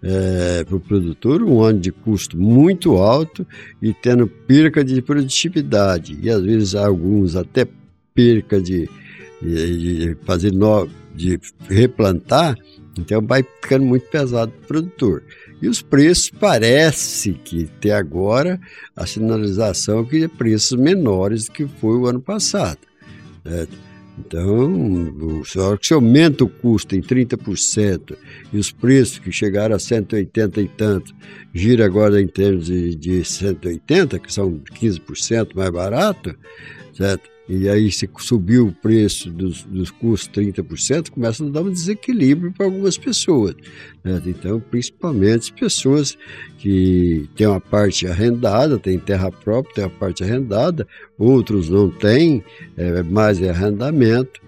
é, 0.00 0.62
para 0.62 0.76
o 0.76 0.80
produtor, 0.80 1.42
um 1.42 1.60
ano 1.60 1.80
de 1.80 1.90
custo 1.90 2.38
muito 2.38 2.94
alto 2.96 3.44
e 3.82 3.92
tendo 3.92 4.28
perca 4.28 4.84
de 4.84 5.02
produtividade, 5.02 6.16
e 6.22 6.30
às 6.30 6.42
vezes 6.42 6.74
alguns 6.74 7.34
até 7.34 7.66
perca 8.14 8.60
de, 8.60 8.88
de, 9.42 10.06
de 10.06 10.16
fazer 10.24 10.52
no, 10.52 10.88
de 11.14 11.40
replantar, 11.68 12.56
então 12.98 13.20
vai 13.20 13.42
ficando 13.42 13.84
muito 13.84 14.08
pesado 14.08 14.52
para 14.52 14.64
o 14.64 14.68
produtor. 14.68 15.22
E 15.62 15.68
os 15.68 15.80
preços 15.80 16.30
parece 16.30 17.32
que 17.32 17.64
até 17.64 17.92
agora 17.92 18.60
a 18.94 19.06
sinalização 19.06 20.04
que 20.04 20.24
é 20.24 20.28
preços 20.28 20.78
menores 20.78 21.46
do 21.46 21.52
que 21.52 21.66
foi 21.66 21.96
o 21.96 22.06
ano 22.06 22.20
passado. 22.20 22.80
Né? 23.44 23.66
Então, 24.18 25.42
se 25.82 25.92
aumenta 25.92 26.44
o 26.44 26.48
custo 26.48 26.94
em 26.94 27.00
30% 27.00 28.16
e 28.52 28.58
os 28.58 28.70
preços 28.70 29.18
que 29.18 29.32
chegaram 29.32 29.74
a 29.74 29.78
180 29.78 30.60
e 30.60 30.68
tanto 30.68 31.14
gira 31.52 31.84
agora 31.84 32.20
em 32.20 32.28
termos 32.28 32.66
de, 32.66 32.94
de 32.94 33.24
180, 33.24 34.18
que 34.20 34.32
são 34.32 34.60
15% 34.72 35.54
mais 35.56 35.70
barato, 35.70 36.34
certo? 36.96 37.33
E 37.46 37.68
aí 37.68 37.92
se 37.92 38.08
subiu 38.18 38.68
o 38.68 38.72
preço 38.72 39.30
dos, 39.30 39.64
dos 39.64 39.90
custos 39.90 40.30
30%, 40.34 41.10
começa 41.10 41.44
a 41.44 41.48
dar 41.48 41.60
um 41.60 41.70
desequilíbrio 41.70 42.52
para 42.52 42.64
algumas 42.64 42.96
pessoas. 42.96 43.54
Né? 44.02 44.20
Então, 44.26 44.58
principalmente 44.60 45.52
pessoas 45.52 46.16
que 46.58 47.28
têm 47.36 47.46
uma 47.46 47.60
parte 47.60 48.06
arrendada, 48.06 48.78
têm 48.78 48.98
terra 48.98 49.30
própria, 49.30 49.74
têm 49.74 49.84
uma 49.84 49.90
parte 49.90 50.24
arrendada, 50.24 50.86
outros 51.18 51.68
não 51.68 51.90
têm, 51.90 52.42
é, 52.76 53.02
mais 53.02 53.40
é 53.42 53.50
arrendamento. 53.50 54.40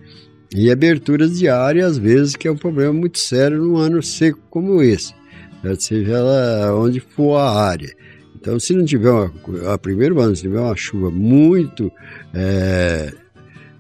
E 0.55 0.71
aberturas 0.71 1.39
diárias, 1.39 1.93
às 1.93 1.99
vezes, 1.99 2.37
que 2.37 2.49
é 2.49 2.51
um 2.51 2.57
problema 2.57 2.93
muito 2.93 3.19
sério 3.19 3.59
num 3.59 3.77
ano 3.77 4.03
seco 4.03 4.41
como 4.49 4.81
esse, 4.81 5.13
né? 5.63 5.75
seja 5.79 6.13
ela 6.13 6.75
onde 6.75 6.99
for 7.01 7.37
a 7.37 7.51
área. 7.51 7.95
Então, 8.41 8.61
se 8.61 8.75
não 8.75 8.85
tiver 8.85 9.11
uma, 9.11 9.33
a 9.73 9.79
primeiro 9.79 10.21
ano, 10.21 10.37
se 10.37 10.43
tiver 10.43 10.61
uma 10.61 10.77
chuva 10.77 11.11
muito 11.11 11.91
é, 12.35 13.13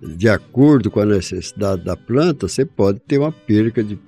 de 0.02 0.28
acordo 0.28 0.90
com 0.90 1.00
a 1.00 1.06
necessidade 1.06 1.84
da 1.84 1.96
planta, 1.96 2.48
você 2.48 2.64
pode 2.64 2.98
ter 3.00 3.18
uma 3.18 3.30
perca 3.30 3.82
de, 3.82 3.98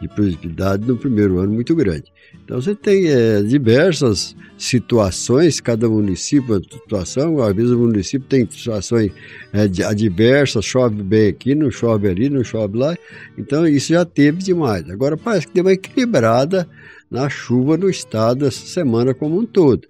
de 0.00 0.08
produtividade 0.08 0.86
no 0.86 0.96
primeiro 0.96 1.38
ano 1.38 1.52
muito 1.52 1.74
grande. 1.74 2.04
Então, 2.44 2.60
você 2.60 2.74
tem 2.74 3.06
é, 3.08 3.42
diversas 3.42 4.34
situações, 4.56 5.60
cada 5.60 5.88
município 5.88 6.60
situação, 6.64 7.40
às 7.40 7.54
vezes 7.54 7.70
o 7.70 7.78
município 7.78 8.26
tem 8.26 8.48
situações 8.50 9.12
é, 9.52 9.84
adversas, 9.84 10.64
chove 10.64 11.02
bem 11.02 11.28
aqui, 11.28 11.54
não 11.54 11.70
chove 11.70 12.08
ali, 12.08 12.28
não 12.28 12.42
chove 12.42 12.76
lá, 12.76 12.96
então 13.36 13.66
isso 13.66 13.92
já 13.92 14.04
teve 14.04 14.38
demais. 14.38 14.88
Agora 14.90 15.16
parece 15.16 15.46
que 15.46 15.54
deu 15.54 15.64
uma 15.64 15.72
equilibrada 15.72 16.68
na 17.10 17.28
chuva 17.28 17.76
no 17.76 17.88
estado 17.88 18.46
essa 18.46 18.66
semana 18.66 19.14
como 19.14 19.38
um 19.38 19.46
todo. 19.46 19.88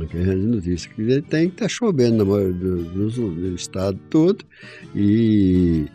Aqui 0.00 0.18
a 0.18 0.36
notícia 0.36 0.90
que 0.90 1.22
tem 1.22 1.48
que 1.48 1.56
tá 1.56 1.68
chovendo 1.68 2.24
no, 2.24 2.52
no, 2.52 3.10
no, 3.10 3.54
estado 3.54 3.98
todo 4.10 4.44
e 4.94 5.86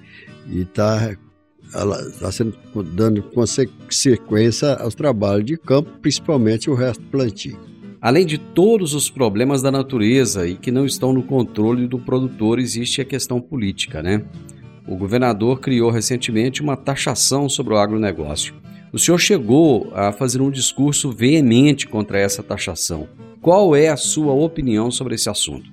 está 0.50 1.16
tá 2.20 2.32
sendo 2.32 2.56
dando 2.96 3.24
sequência 3.90 4.74
aos 4.76 4.96
trabalhos 4.96 5.46
de 5.46 5.58
campo, 5.58 5.92
principalmente 6.02 6.70
o 6.70 6.74
resto 6.74 7.02
do 7.02 7.10
plantio. 7.10 7.60
Além 8.02 8.26
de 8.26 8.40
todos 8.40 8.96
os 8.96 9.12
problemas 9.12 9.62
da 9.62 9.72
natureza 9.72 10.48
e 10.48 10.56
que 10.56 10.72
não 10.72 10.88
estão 10.88 11.14
no 11.14 11.22
controle 11.22 11.88
do 11.88 12.00
produtor, 12.00 12.58
existe 12.58 13.00
a 13.00 13.06
questão 13.06 13.40
política, 13.40 14.02
né? 14.02 14.26
O 14.88 14.96
governador 14.96 15.60
criou 15.60 15.92
recentemente 15.92 16.64
uma 16.64 16.76
taxação 16.76 17.48
sobre 17.48 17.76
o 17.76 17.78
agronegócio. 17.78 18.56
O 18.94 19.00
senhor 19.00 19.18
chegou 19.18 19.90
a 19.94 20.12
fazer 20.12 20.42
um 20.42 20.52
discurso 20.52 21.12
veemente 21.12 21.88
contra 21.88 22.20
essa 22.20 22.44
taxação. 22.44 23.08
Qual 23.42 23.76
é 23.76 23.88
a 23.88 23.98
sua 23.98 24.34
opinião 24.34 24.92
sobre 24.92 25.16
esse 25.16 25.30
assunto? 25.30 25.70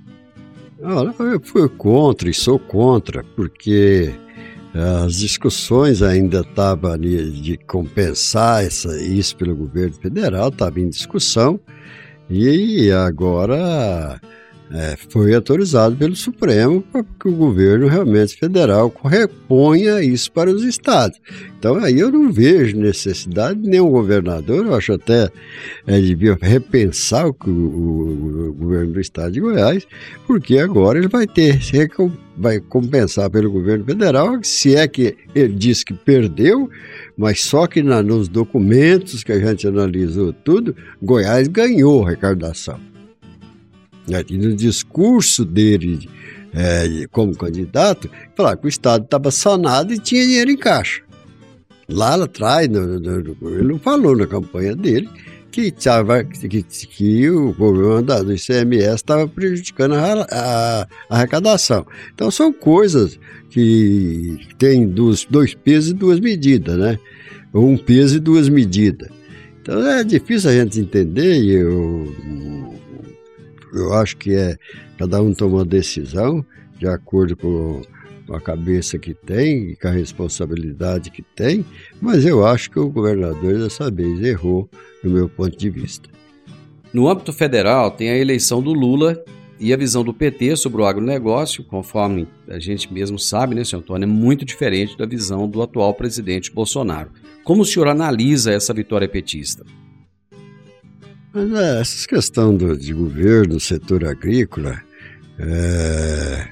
Eu 0.81 1.41
fui 1.43 1.69
contra 1.69 2.31
e 2.31 2.35
sou 2.35 2.59
contra, 2.59 3.25
porque 3.35 4.15
eh, 4.73 5.05
as 5.05 5.17
discussões 5.17 6.01
ainda 6.01 6.41
estavam 6.41 6.97
de 6.97 7.59
compensar 7.67 8.65
essa, 8.65 8.97
isso 9.03 9.37
pelo 9.37 9.57
governo 9.57 9.95
federal, 9.95 10.51
estava 10.51 10.79
em 10.79 10.89
discussão, 10.89 11.59
e 12.31 12.93
agora 12.93 14.21
é, 14.71 14.97
foi 15.09 15.35
autorizado 15.35 15.97
pelo 15.97 16.15
Supremo 16.15 16.83
para 16.83 17.03
que 17.03 17.29
o 17.29 17.33
governo 17.33 17.89
realmente 17.89 18.37
federal 18.37 18.93
reponha 19.05 20.03
isso 20.03 20.31
para 20.31 20.51
os 20.51 20.63
estados. 20.63 21.19
Então 21.59 21.77
aí 21.77 21.99
eu 21.99 22.11
não 22.11 22.31
vejo 22.31 22.77
necessidade 22.77 23.61
de 23.61 23.69
nenhum 23.69 23.91
governador, 23.91 24.67
eu 24.67 24.75
acho 24.75 24.93
até 24.93 25.31
é, 25.87 26.01
devia 26.01 26.37
repensar 26.41 27.27
o, 27.27 27.37
o, 27.47 28.49
o, 28.49 28.53
governo 28.53 28.93
do 28.93 29.01
estado 29.01 29.33
de 29.33 29.41
Goiás, 29.41 29.87
porque 30.27 30.59
agora 30.59 30.99
ele 30.99 31.09
vai 31.09 31.27
ter, 31.27 31.59
vai 32.37 32.61
compensar 32.61 33.31
pelo 33.31 33.51
governo 33.51 33.85
federal, 33.85 34.39
se 34.43 34.77
é 34.77 34.87
que 34.87 35.17
ele 35.35 35.55
disse 35.55 35.85
que 35.85 35.95
perdeu, 35.95 36.71
mas 37.17 37.43
só 37.43 37.67
que 37.67 37.83
na, 37.83 38.03
nos 38.03 38.29
documentos 38.29 39.25
que 39.25 39.33
a 39.33 39.39
gente 39.39 39.67
analisou 39.67 40.33
tudo, 40.33 40.77
Goiás 41.03 41.49
ganhou 41.49 42.05
a 42.05 42.09
arrecadação. 42.09 42.79
Né? 44.09 44.25
No 44.31 44.55
discurso 44.55 45.45
dele 45.45 46.09
é, 46.53 47.07
como 47.11 47.37
candidato, 47.37 48.11
falar 48.37 48.57
que 48.57 48.67
o 48.67 48.69
Estado 48.69 49.05
estava 49.05 49.31
sanado 49.31 49.93
e 49.93 49.99
tinha 49.99 50.25
dinheiro 50.25 50.51
em 50.51 50.57
caixa. 50.57 51.03
Lá 51.89 52.23
atrás, 52.23 52.69
no, 52.69 53.01
no, 53.01 53.55
ele 53.55 53.69
não 53.69 53.79
falou 53.79 54.17
na 54.17 54.27
campanha 54.27 54.75
dele 54.75 55.09
que, 55.51 55.71
tava, 55.71 56.23
que, 56.23 56.63
que 56.63 57.31
o 57.31 57.55
problema 57.55 58.03
do 58.03 58.33
ICMS 58.33 58.95
estava 58.97 59.27
prejudicando 59.27 59.95
a, 59.95 60.13
a, 60.31 60.83
a, 60.83 60.87
arrecadação. 61.09 61.87
Então, 62.15 62.31
são 62.31 62.53
coisas 62.53 63.19
que 63.51 64.39
têm 64.59 64.87
dois, 64.87 65.25
dois 65.25 65.55
pesos 65.55 65.91
e 65.91 65.95
duas 65.95 66.21
medidas, 66.21 66.77
né? 66.77 66.99
Um 67.55 67.79
peso 67.79 68.19
e 68.19 68.21
duas 68.21 68.49
medidas. 68.49 69.09
Então, 69.63 69.87
é 69.87 70.05
difícil 70.05 70.51
a 70.51 70.55
gente 70.55 70.79
entender 70.79 71.41
e 71.41 71.51
eu 71.53 72.68
eu 73.73 73.93
acho 73.95 74.17
que 74.17 74.35
é 74.35 74.57
cada 74.99 75.21
um 75.23 75.35
toma 75.35 75.57
uma 75.57 75.65
decisão 75.65 76.45
de 76.79 76.87
acordo 76.87 77.37
com 77.37 77.83
a 78.31 78.41
cabeça 78.41 78.99
que 78.99 79.15
tem 79.15 79.71
e 79.71 79.77
com 79.77 79.89
a 79.89 79.93
responsabilidade 79.93 81.11
que 81.11 81.23
tem, 81.23 81.65
mas 82.01 82.25
eu 82.25 82.47
acho 82.47 82.71
que 82.71 82.79
o 82.79 82.89
governador 82.89 83.59
dessa 83.59 83.91
vez 83.91 84.21
errou, 84.23 84.69
do 85.03 85.11
meu 85.11 85.29
ponto 85.29 85.57
de 85.57 85.71
vista. 85.71 86.09
No 86.93 87.09
âmbito 87.09 87.33
federal, 87.33 87.91
tem 87.91 88.11
a 88.11 88.17
eleição 88.17 88.63
do 88.63 88.73
Lula 88.73 89.23
e 89.61 89.73
a 89.73 89.77
visão 89.77 90.05
do 90.05 90.15
PT 90.15 90.57
sobre 90.57 90.81
o 90.81 90.87
agronegócio, 90.87 91.65
conforme 91.65 92.29
a 92.49 92.59
gente 92.59 92.93
mesmo 92.93 93.19
sabe, 93.19 93.55
né, 93.55 93.65
senhor 93.65 93.83
Antônio, 93.83 94.05
é 94.05 94.09
muito 94.09 94.45
diferente 94.45 94.97
da 94.97 95.05
visão 95.05 95.49
do 95.49 95.61
atual 95.63 95.95
presidente 95.95 96.53
Bolsonaro. 96.53 97.11
Como 97.45 97.63
o 97.63 97.65
senhor 97.65 97.89
analisa 97.89 98.53
essa 98.53 98.73
vitória 98.73 99.09
petista? 99.09 99.65
Mas 101.39 101.53
é, 101.53 101.81
essa 101.81 102.09
questão 102.09 102.57
do, 102.57 102.77
de 102.77 102.93
governo, 102.93 103.61
setor 103.61 104.05
agrícola, 104.05 104.81
é, 105.39 106.49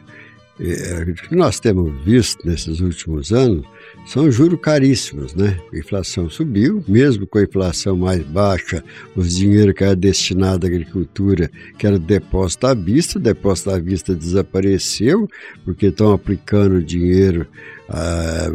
é, 0.60 1.02
o 1.02 1.12
que 1.12 1.34
nós 1.34 1.58
temos 1.58 1.92
visto 2.04 2.46
nesses 2.46 2.78
últimos 2.78 3.32
anos 3.32 3.66
são 4.06 4.30
juros 4.30 4.60
caríssimos, 4.60 5.34
né? 5.34 5.58
A 5.72 5.76
inflação 5.76 6.30
subiu, 6.30 6.84
mesmo 6.86 7.26
com 7.26 7.38
a 7.38 7.42
inflação 7.42 7.96
mais 7.96 8.22
baixa, 8.22 8.84
os 9.16 9.34
dinheiro 9.34 9.74
que 9.74 9.82
era 9.82 9.96
destinado 9.96 10.64
à 10.64 10.68
agricultura, 10.68 11.50
que 11.76 11.84
era 11.84 11.98
depósito 11.98 12.68
à 12.68 12.74
vista, 12.74 13.18
o 13.18 13.22
depósito 13.22 13.70
à 13.70 13.80
vista 13.80 14.14
desapareceu, 14.14 15.28
porque 15.64 15.86
estão 15.86 16.12
aplicando 16.12 16.80
dinheiro 16.80 17.44
ah, 17.88 18.48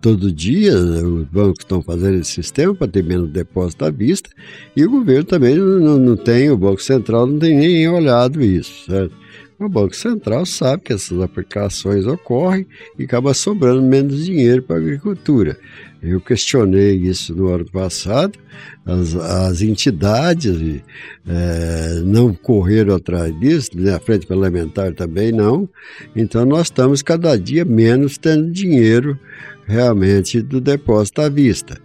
todo 0.00 0.32
dia, 0.32 0.76
os 0.76 1.24
bancos 1.28 1.60
estão 1.60 1.80
fazendo 1.82 2.18
esse 2.18 2.32
sistema 2.32 2.74
para 2.74 2.88
ter 2.88 3.04
menos 3.04 3.30
depósito 3.30 3.84
à 3.84 3.90
vista, 3.90 4.28
e 4.76 4.84
o 4.84 4.90
governo 4.90 5.24
também 5.24 5.54
não, 5.54 5.98
não 5.98 6.16
tem, 6.16 6.50
o 6.50 6.56
Banco 6.56 6.82
Central 6.82 7.26
não 7.26 7.38
tem 7.38 7.56
nem 7.56 7.88
olhado 7.88 8.42
isso, 8.42 8.86
certo? 8.86 9.25
O 9.58 9.68
Banco 9.68 9.96
Central 9.96 10.44
sabe 10.44 10.82
que 10.84 10.92
essas 10.92 11.20
aplicações 11.20 12.06
ocorrem 12.06 12.66
e 12.98 13.04
acaba 13.04 13.32
sobrando 13.32 13.82
menos 13.82 14.24
dinheiro 14.24 14.62
para 14.62 14.76
a 14.76 14.78
agricultura. 14.78 15.58
Eu 16.02 16.20
questionei 16.20 16.94
isso 16.94 17.34
no 17.34 17.48
ano 17.48 17.64
passado, 17.64 18.38
as, 18.84 19.16
as 19.16 19.62
entidades 19.62 20.82
é, 21.26 22.00
não 22.04 22.34
correram 22.34 22.94
atrás 22.94 23.38
disso, 23.40 23.70
né? 23.74 23.94
a 23.94 23.98
frente 23.98 24.26
parlamentar 24.26 24.92
também 24.92 25.32
não, 25.32 25.68
então 26.14 26.44
nós 26.44 26.66
estamos 26.66 27.02
cada 27.02 27.36
dia 27.36 27.64
menos 27.64 28.18
tendo 28.18 28.50
dinheiro 28.50 29.18
realmente 29.66 30.40
do 30.42 30.60
depósito 30.60 31.22
à 31.22 31.28
vista. 31.28 31.80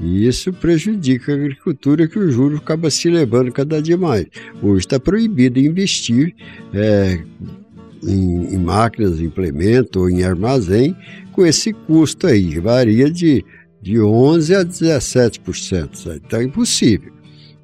E 0.00 0.26
isso 0.26 0.52
prejudica 0.52 1.32
a 1.32 1.34
agricultura, 1.34 2.06
que 2.06 2.18
o 2.18 2.30
juro 2.30 2.58
acaba 2.58 2.90
se 2.90 3.08
elevando 3.08 3.50
cada 3.50 3.80
dia 3.80 3.96
mais. 3.96 4.26
Hoje 4.62 4.80
está 4.80 5.00
proibido 5.00 5.58
investir 5.58 6.34
é, 6.74 7.18
em, 8.02 8.54
em, 8.54 8.58
máquinas, 8.58 9.20
implemento 9.20 10.00
ou 10.00 10.10
em 10.10 10.22
armazém 10.22 10.94
com 11.32 11.46
esse 11.46 11.72
custo 11.72 12.26
aí, 12.26 12.58
varia 12.58 13.10
de, 13.10 13.44
de 13.80 13.94
11% 13.96 14.60
a 14.60 14.64
17%. 14.64 16.20
Então 16.24 16.40
é 16.40 16.44
impossível. 16.44 17.12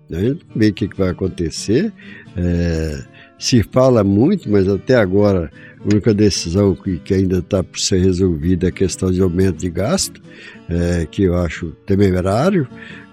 Né? 0.08 0.36
Ver 0.54 0.70
o 0.70 0.74
que, 0.74 0.88
que 0.88 0.96
vai 0.96 1.10
acontecer. 1.10 1.92
É, 2.36 3.04
se 3.42 3.60
fala 3.60 4.04
muito, 4.04 4.48
mas 4.48 4.68
até 4.68 4.94
agora 4.94 5.50
a 5.80 5.84
única 5.84 6.14
decisão 6.14 6.76
que, 6.76 7.00
que 7.00 7.12
ainda 7.12 7.38
está 7.38 7.60
por 7.64 7.76
ser 7.76 7.98
resolvida 7.98 8.66
é 8.66 8.68
a 8.68 8.72
questão 8.72 9.10
de 9.10 9.20
aumento 9.20 9.56
de 9.56 9.68
gasto, 9.68 10.22
é, 10.68 11.04
que 11.10 11.24
eu 11.24 11.34
acho 11.34 11.72
temerário, 11.84 12.68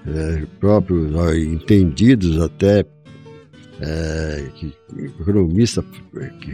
é, 0.08 0.44
próprios 0.60 1.12
entendidos 1.36 2.40
até 2.40 2.86
é, 3.82 4.44
que, 4.54 4.72
economistas 5.20 5.84
que, 6.40 6.52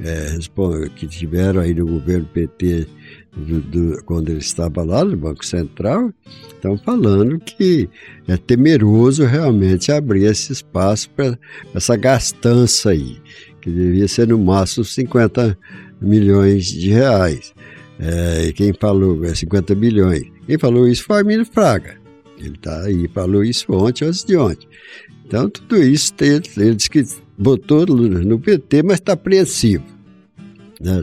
é, 0.00 0.88
que 0.96 1.06
tiveram 1.06 1.60
aí 1.60 1.74
no 1.74 1.84
governo 1.84 2.24
PT 2.32 2.86
do, 3.34 3.60
do, 3.60 4.04
quando 4.04 4.28
ele 4.28 4.40
estava 4.40 4.82
lá 4.82 5.04
no 5.04 5.16
Banco 5.16 5.44
Central, 5.44 6.12
estão 6.48 6.76
falando 6.78 7.38
que 7.38 7.88
é 8.28 8.36
temeroso 8.36 9.24
realmente 9.24 9.90
abrir 9.90 10.24
esse 10.24 10.52
espaço 10.52 11.10
para 11.10 11.38
essa 11.74 11.96
gastança 11.96 12.90
aí 12.90 13.18
que 13.62 13.70
devia 13.70 14.08
ser 14.08 14.28
no 14.28 14.38
máximo 14.38 14.84
50 14.84 15.56
milhões 16.00 16.66
de 16.66 16.90
reais. 16.90 17.54
É, 17.98 18.46
e 18.48 18.52
quem 18.52 18.72
falou, 18.74 19.24
é 19.24 19.34
50 19.34 19.74
bilhões. 19.76 20.24
Quem 20.46 20.58
falou 20.58 20.88
isso 20.88 21.04
foi 21.04 21.18
Armino 21.18 21.46
Fraga. 21.46 21.96
Ele 22.36 22.58
tá 22.58 22.82
aí, 22.82 23.08
falou 23.14 23.44
isso 23.44 23.72
ontem, 23.72 24.04
antes 24.04 24.24
de 24.24 24.36
ontem. 24.36 24.66
Então, 25.24 25.48
tudo 25.48 25.80
isso, 25.80 26.12
ele, 26.20 26.42
ele 26.56 26.74
disse 26.74 26.90
que 26.90 27.04
botou 27.38 27.86
no 27.86 28.38
PT, 28.40 28.82
mas 28.82 28.94
está 28.94 29.12
apreensivo. 29.12 29.84
Né? 30.80 31.00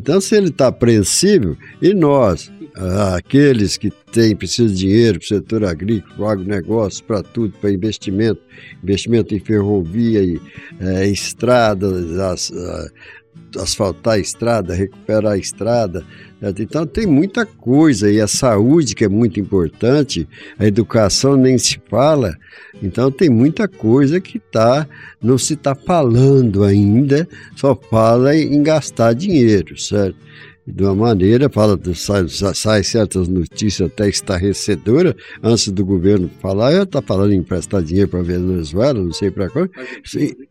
Então, 0.00 0.18
se 0.18 0.34
ele 0.34 0.48
está 0.48 0.68
apreensivo, 0.68 1.58
e 1.82 1.92
nós, 1.92 2.50
aqueles 3.14 3.76
que 3.76 3.90
têm, 4.10 4.34
precisam 4.34 4.68
de 4.68 4.76
dinheiro 4.76 5.18
para 5.18 5.24
o 5.26 5.28
setor 5.28 5.64
agrícola, 5.66 6.14
para 6.14 6.24
o 6.24 6.28
agronegócio, 6.28 7.04
para 7.04 7.22
tudo, 7.22 7.52
para 7.60 7.70
investimento, 7.70 8.40
investimento 8.82 9.34
em 9.34 9.38
ferrovia 9.38 10.22
e 10.22 10.40
é, 10.80 11.06
estradas, 11.06 12.18
as, 12.18 12.50
asfaltar 13.58 14.14
a 14.14 14.18
estrada, 14.18 14.74
recuperar 14.74 15.32
a 15.32 15.38
estrada. 15.38 16.04
Então 16.58 16.86
tem 16.86 17.06
muita 17.06 17.44
coisa, 17.44 18.10
e 18.10 18.20
a 18.20 18.26
saúde 18.26 18.94
que 18.94 19.04
é 19.04 19.08
muito 19.08 19.38
importante, 19.38 20.26
a 20.58 20.66
educação 20.66 21.36
nem 21.36 21.58
se 21.58 21.80
fala, 21.90 22.34
então 22.82 23.10
tem 23.10 23.28
muita 23.28 23.68
coisa 23.68 24.20
que 24.20 24.38
tá, 24.38 24.86
não 25.22 25.36
se 25.36 25.54
está 25.54 25.74
falando 25.74 26.64
ainda, 26.64 27.28
só 27.56 27.74
fala 27.74 28.34
em 28.36 28.62
gastar 28.62 29.12
dinheiro, 29.12 29.78
certo? 29.78 30.16
De 30.66 30.84
uma 30.84 30.94
maneira, 30.94 31.48
fala, 31.48 31.78
sai, 31.94 32.26
sai 32.28 32.82
certas 32.84 33.28
notícias 33.28 33.90
até 33.90 34.08
estarrecedoras, 34.08 35.14
antes 35.42 35.68
do 35.68 35.84
governo 35.84 36.30
falar, 36.40 36.72
eu 36.72 36.84
está 36.84 37.02
falando 37.02 37.32
em 37.32 37.38
emprestar 37.38 37.82
dinheiro 37.82 38.08
para 38.08 38.20
a 38.20 38.24
Venezuela, 38.24 39.02
não 39.02 39.12
sei 39.12 39.30
para 39.30 39.48
qual, 39.48 39.68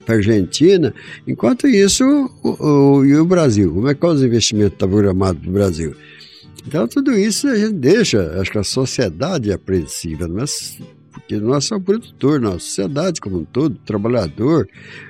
para 0.05 0.15
a 0.15 0.17
Argentina. 0.17 0.93
Enquanto 1.27 1.67
isso, 1.67 2.03
o, 2.43 2.65
o, 2.65 3.05
e 3.05 3.15
o 3.15 3.25
Brasil? 3.25 3.73
Como 3.73 3.87
é 3.87 3.95
que 3.95 4.05
os 4.05 4.23
investimentos 4.23 4.73
estão 4.73 4.89
programados 4.89 5.41
para 5.41 5.49
o 5.49 5.53
Brasil? 5.53 5.95
Então, 6.67 6.87
tudo 6.87 7.17
isso 7.17 7.47
a 7.47 7.55
gente 7.55 7.73
deixa, 7.73 8.39
acho 8.39 8.51
que 8.51 8.57
a 8.57 8.63
sociedade 8.63 9.49
é 9.49 9.53
apreensiva, 9.53 10.27
mas 10.27 10.77
porque 11.11 11.37
nós 11.37 11.65
somos 11.65 11.83
produtor, 11.83 12.39
nossa 12.39 12.59
sociedade 12.59 13.19
como 13.19 13.39
um 13.39 13.45
todo, 13.45 13.75
trabalhador, 13.85 14.67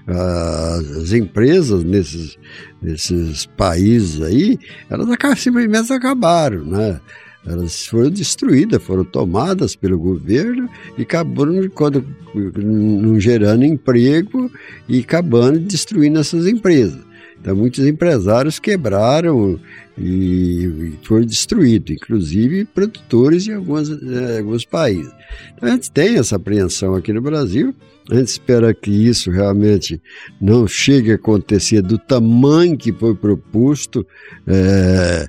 as 0.08 1.12
empresas 1.12 1.84
nesses, 1.84 2.38
nesses 2.82 3.46
países 3.46 4.22
aí, 4.22 4.58
elas 4.90 5.08
simplesmente 5.38 5.92
acabaram, 5.94 6.66
né? 6.66 7.00
Elas 7.46 7.86
foram 7.86 8.10
destruídas, 8.10 8.84
foram 8.84 9.04
tomadas 9.04 9.76
pelo 9.76 9.98
governo 9.98 10.70
e 10.98 11.04
acabaram 11.04 11.70
quando, 11.70 12.06
não 12.36 13.20
gerando 13.20 13.64
emprego 13.64 14.52
e 14.88 15.00
acabando 15.00 15.60
destruindo 15.60 16.20
essas 16.20 16.46
empresas. 16.48 17.09
Então, 17.42 17.56
muitos 17.56 17.86
empresários 17.86 18.60
quebraram 18.60 19.60
e, 19.98 20.66
e 20.66 21.00
foram 21.04 21.26
destruídos, 21.26 21.96
inclusive 21.96 22.66
produtores 22.66 23.48
em 23.48 23.54
algumas, 23.54 23.90
eh, 23.90 24.40
alguns 24.40 24.66
países. 24.66 25.12
Então, 25.56 25.70
a 25.70 25.72
gente 25.72 25.90
tem 25.92 26.18
essa 26.18 26.36
apreensão 26.36 26.96
aqui 26.96 27.14
no 27.14 27.22
Brasil. 27.22 27.74
A 28.10 28.16
gente 28.16 28.28
espera 28.28 28.74
que 28.74 28.90
isso 28.90 29.30
realmente 29.30 30.02
não 30.42 30.68
chegue 30.68 31.12
a 31.12 31.16
acontecer 31.16 31.82
do 31.82 31.98
tamanho 31.98 32.78
que 32.78 32.92
foi 32.92 33.14
proposto 33.14 34.06
é, 34.48 35.28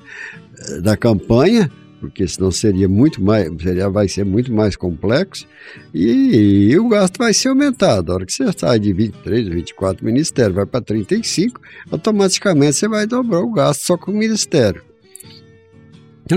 da 0.83 0.96
campanha, 0.96 1.70
porque 2.00 2.26
senão 2.26 2.50
seria 2.50 2.88
muito 2.88 3.22
mais, 3.22 3.48
seria, 3.62 3.88
vai 3.90 4.08
ser 4.08 4.24
muito 4.24 4.52
mais 4.52 4.74
complexo 4.74 5.46
e, 5.92 6.70
e, 6.70 6.78
o 6.78 6.88
gasto 6.88 7.18
vai 7.18 7.34
ser 7.34 7.48
aumentado. 7.48 8.10
A 8.10 8.14
hora 8.16 8.26
que 8.26 8.32
você 8.32 8.50
sai 8.56 8.78
de 8.78 8.92
23, 8.92 9.48
24 9.48 10.04
ministérios, 10.04 10.56
vai 10.56 10.66
para 10.66 10.80
35, 10.80 11.60
automaticamente 11.90 12.72
você 12.76 12.88
vai 12.88 13.06
dobrar 13.06 13.40
o 13.40 13.52
gasto 13.52 13.82
só 13.82 13.96
com 13.96 14.10
o 14.10 14.14
ministério. 14.14 14.89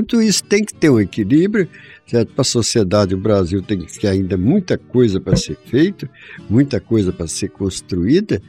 Tudo 0.02 0.22
isso 0.22 0.44
tem 0.44 0.64
que 0.64 0.74
ter 0.74 0.90
um 0.90 1.00
equilíbrio 1.00 1.68
certo? 2.06 2.34
Para 2.34 2.42
a 2.42 2.46
sociedade, 2.46 3.16
o 3.16 3.18
Brasil 3.18 3.62
tem 3.62 3.80
que 3.80 4.00
ter 4.00 4.08
ainda 4.08 4.38
muita 4.38 4.78
coisa 4.78 5.20
para 5.20 5.36
ser 5.36 5.58
feita, 5.66 6.10
muita 6.50 6.80
coisa 6.80 7.12
para 7.12 7.28
ser 7.28 7.50
construída, 7.50 8.42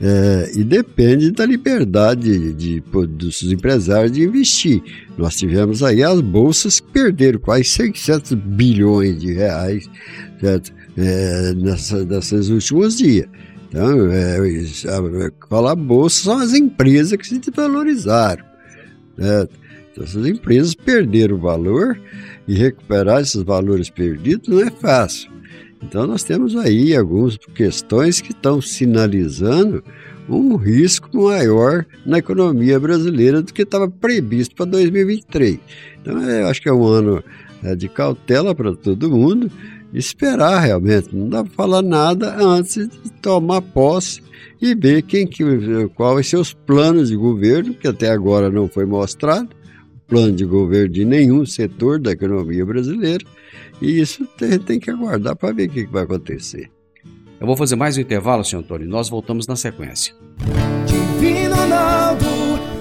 é, 0.00 0.50
e 0.56 0.64
depende 0.64 1.30
da 1.30 1.44
liberdade 1.44 2.52
de, 2.54 2.80
de, 2.80 2.80
dos 3.08 3.42
empresários 3.42 4.12
de 4.12 4.22
investir. 4.22 4.82
Nós 5.16 5.36
tivemos 5.36 5.82
aí 5.82 6.02
as 6.02 6.20
bolsas 6.20 6.80
que 6.80 6.90
perderam 6.90 7.38
quase 7.38 7.64
600 7.64 8.32
bilhões 8.32 9.20
de 9.20 9.32
reais 9.32 9.88
certo? 10.40 10.72
É, 10.96 11.54
nessa, 11.54 12.04
nesses 12.04 12.48
últimos 12.48 12.98
dias. 12.98 13.26
Então, 13.68 14.10
é, 14.12 14.38
falar 15.48 15.74
bolsa 15.74 16.24
são 16.24 16.38
as 16.38 16.52
empresas 16.52 17.16
que 17.16 17.26
se 17.26 17.40
valorizaram. 17.54 18.44
Certo? 19.16 19.61
Essas 20.00 20.26
empresas 20.26 20.74
perderam 20.74 21.38
valor 21.38 22.00
e 22.46 22.54
recuperar 22.54 23.20
esses 23.20 23.42
valores 23.42 23.90
perdidos 23.90 24.48
não 24.48 24.60
é 24.60 24.70
fácil. 24.70 25.30
Então, 25.82 26.06
nós 26.06 26.22
temos 26.22 26.56
aí 26.56 26.94
algumas 26.96 27.36
questões 27.54 28.20
que 28.20 28.30
estão 28.30 28.60
sinalizando 28.60 29.82
um 30.28 30.54
risco 30.56 31.08
maior 31.24 31.84
na 32.06 32.18
economia 32.18 32.78
brasileira 32.78 33.42
do 33.42 33.52
que 33.52 33.62
estava 33.62 33.88
previsto 33.88 34.54
para 34.54 34.66
2023. 34.66 35.58
Então, 36.00 36.22
eu 36.22 36.46
acho 36.46 36.62
que 36.62 36.68
é 36.68 36.72
um 36.72 36.86
ano 36.86 37.22
é, 37.62 37.74
de 37.74 37.88
cautela 37.88 38.54
para 38.54 38.74
todo 38.74 39.10
mundo, 39.10 39.50
esperar 39.92 40.60
realmente, 40.60 41.14
não 41.14 41.28
dá 41.28 41.44
para 41.44 41.52
falar 41.52 41.82
nada 41.82 42.36
antes 42.40 42.88
de 42.88 43.12
tomar 43.20 43.60
posse 43.60 44.22
e 44.60 44.74
ver 44.74 45.02
quem 45.02 45.26
que, 45.26 45.44
qual 45.94 46.14
vai 46.14 46.22
ser 46.22 46.36
os 46.36 46.54
planos 46.54 47.08
de 47.08 47.16
governo, 47.16 47.74
que 47.74 47.88
até 47.88 48.08
agora 48.08 48.48
não 48.48 48.68
foi 48.68 48.86
mostrado, 48.86 49.48
plano 50.12 50.32
de 50.32 50.44
governo 50.44 50.90
de 50.90 51.06
nenhum 51.06 51.46
setor 51.46 51.98
da 51.98 52.12
economia 52.12 52.66
brasileira. 52.66 53.24
E 53.80 53.98
isso 53.98 54.26
tem, 54.36 54.58
tem 54.58 54.78
que 54.78 54.90
aguardar 54.90 55.34
para 55.34 55.54
ver 55.54 55.70
o 55.70 55.72
que, 55.72 55.86
vai 55.86 56.02
acontecer. 56.02 56.70
Eu 57.40 57.46
vou 57.46 57.56
fazer 57.56 57.76
mais 57.76 57.96
um 57.96 58.02
intervalo, 58.02 58.44
senhor 58.44 58.60
Antônio, 58.60 58.86
e 58.86 58.90
nós 58.90 59.08
voltamos 59.08 59.46
na 59.46 59.56
sequência. 59.56 60.14
Divino 60.86 61.56
Ronaldo, 61.56 62.26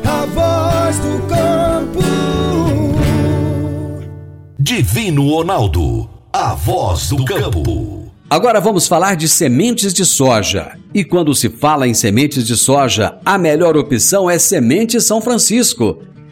a 0.03 0.25
voz 0.25 0.99
do 0.99 1.27
campo. 1.29 1.99
Divino 4.59 5.29
Ronaldo, 5.29 6.09
a 6.33 6.53
voz 6.53 7.09
do 7.09 7.23
campo. 7.23 8.11
Agora 8.29 8.59
vamos 8.59 8.87
falar 8.87 9.15
de 9.15 9.29
sementes 9.29 9.93
de 9.93 10.05
soja. 10.05 10.77
E 10.93 11.03
quando 11.03 11.33
se 11.33 11.49
fala 11.49 11.87
em 11.87 11.93
sementes 11.93 12.45
de 12.45 12.57
soja, 12.57 13.17
a 13.25 13.37
melhor 13.37 13.77
opção 13.77 14.29
é 14.29 14.37
Semente 14.37 14.99
São 14.99 15.21
Francisco. 15.21 16.01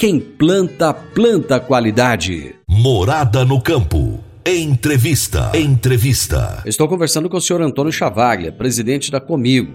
quem 0.00 0.18
planta, 0.18 0.94
planta 0.94 1.60
qualidade. 1.60 2.54
Morada 2.66 3.44
no 3.44 3.60
campo. 3.60 4.18
Entrevista. 4.46 5.52
Entrevista. 5.54 6.62
Estou 6.64 6.88
conversando 6.88 7.28
com 7.28 7.36
o 7.36 7.40
senhor 7.40 7.60
Antônio 7.60 7.92
Chavaglia, 7.92 8.50
presidente 8.50 9.10
da 9.10 9.20
Comigo. 9.20 9.70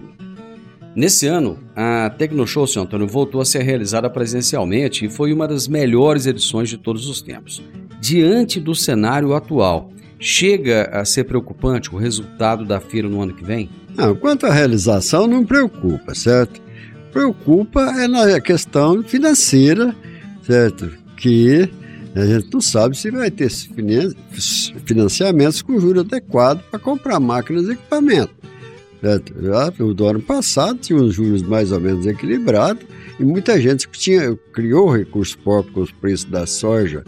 Nesse 0.96 1.28
ano, 1.28 1.60
a 1.76 2.10
Tecnoshow, 2.10 2.66
senhor 2.66 2.86
Antônio, 2.86 3.06
voltou 3.06 3.40
a 3.40 3.44
ser 3.44 3.62
realizada 3.62 4.10
presencialmente 4.10 5.04
e 5.04 5.08
foi 5.08 5.32
uma 5.32 5.46
das 5.46 5.68
melhores 5.68 6.26
edições 6.26 6.68
de 6.68 6.76
todos 6.76 7.06
os 7.06 7.22
tempos. 7.22 7.62
Diante 8.00 8.58
do 8.58 8.74
cenário 8.74 9.32
atual, 9.32 9.92
chega 10.18 10.90
a 10.92 11.04
ser 11.04 11.22
preocupante 11.22 11.94
o 11.94 11.98
resultado 11.98 12.64
da 12.64 12.80
feira 12.80 13.08
no 13.08 13.22
ano 13.22 13.32
que 13.32 13.44
vem? 13.44 13.70
Não, 13.94 14.16
quanto 14.16 14.44
à 14.44 14.52
realização, 14.52 15.28
não 15.28 15.44
preocupa, 15.44 16.16
certo? 16.16 16.60
Preocupa 17.12 17.80
é 17.96 18.08
na 18.08 18.40
questão 18.40 19.04
financeira, 19.04 19.94
certo? 20.46 20.90
Que 21.16 21.68
a 22.14 22.24
gente 22.24 22.48
não 22.52 22.60
sabe 22.60 22.96
se 22.96 23.10
vai 23.10 23.30
ter 23.30 23.50
financiamentos 24.84 25.60
com 25.60 25.78
juros 25.78 26.04
adequados 26.04 26.64
para 26.70 26.78
comprar 26.78 27.20
máquinas 27.20 27.66
e 27.66 27.72
equipamentos. 27.72 28.34
Certo? 29.00 29.34
Já 29.42 29.68
do 29.68 30.06
ano 30.06 30.22
passado 30.22 30.78
tinha 30.78 30.98
os 30.98 31.14
juros 31.14 31.42
mais 31.42 31.70
ou 31.70 31.80
menos 31.80 32.06
equilibrados 32.06 32.86
e 33.20 33.24
muita 33.24 33.60
gente 33.60 33.86
tinha, 33.92 34.34
criou 34.52 34.90
recursos 34.90 35.34
próprios 35.34 35.74
com 35.74 35.80
os 35.82 35.92
preços 35.92 36.26
da 36.26 36.46
soja, 36.46 37.04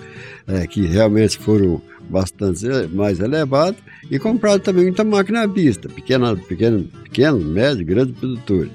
é, 0.47 0.67
que 0.67 0.83
realmente 0.83 1.39
foram 1.39 1.81
bastante 2.09 2.67
mais 2.93 3.21
elevados, 3.21 3.81
e 4.11 4.19
compraram 4.19 4.59
também 4.59 4.85
muita 4.85 5.05
máquina 5.05 5.43
à 5.43 5.47
vista, 5.47 5.89
pequena, 5.89 6.35
pequeno, 6.35 6.85
pequeno, 7.05 7.39
médio, 7.39 7.85
grande 7.85 8.13
produtores. 8.15 8.71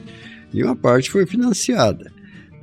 E 0.53 0.63
uma 0.63 0.75
parte 0.75 1.09
foi 1.09 1.25
financiada. 1.25 2.12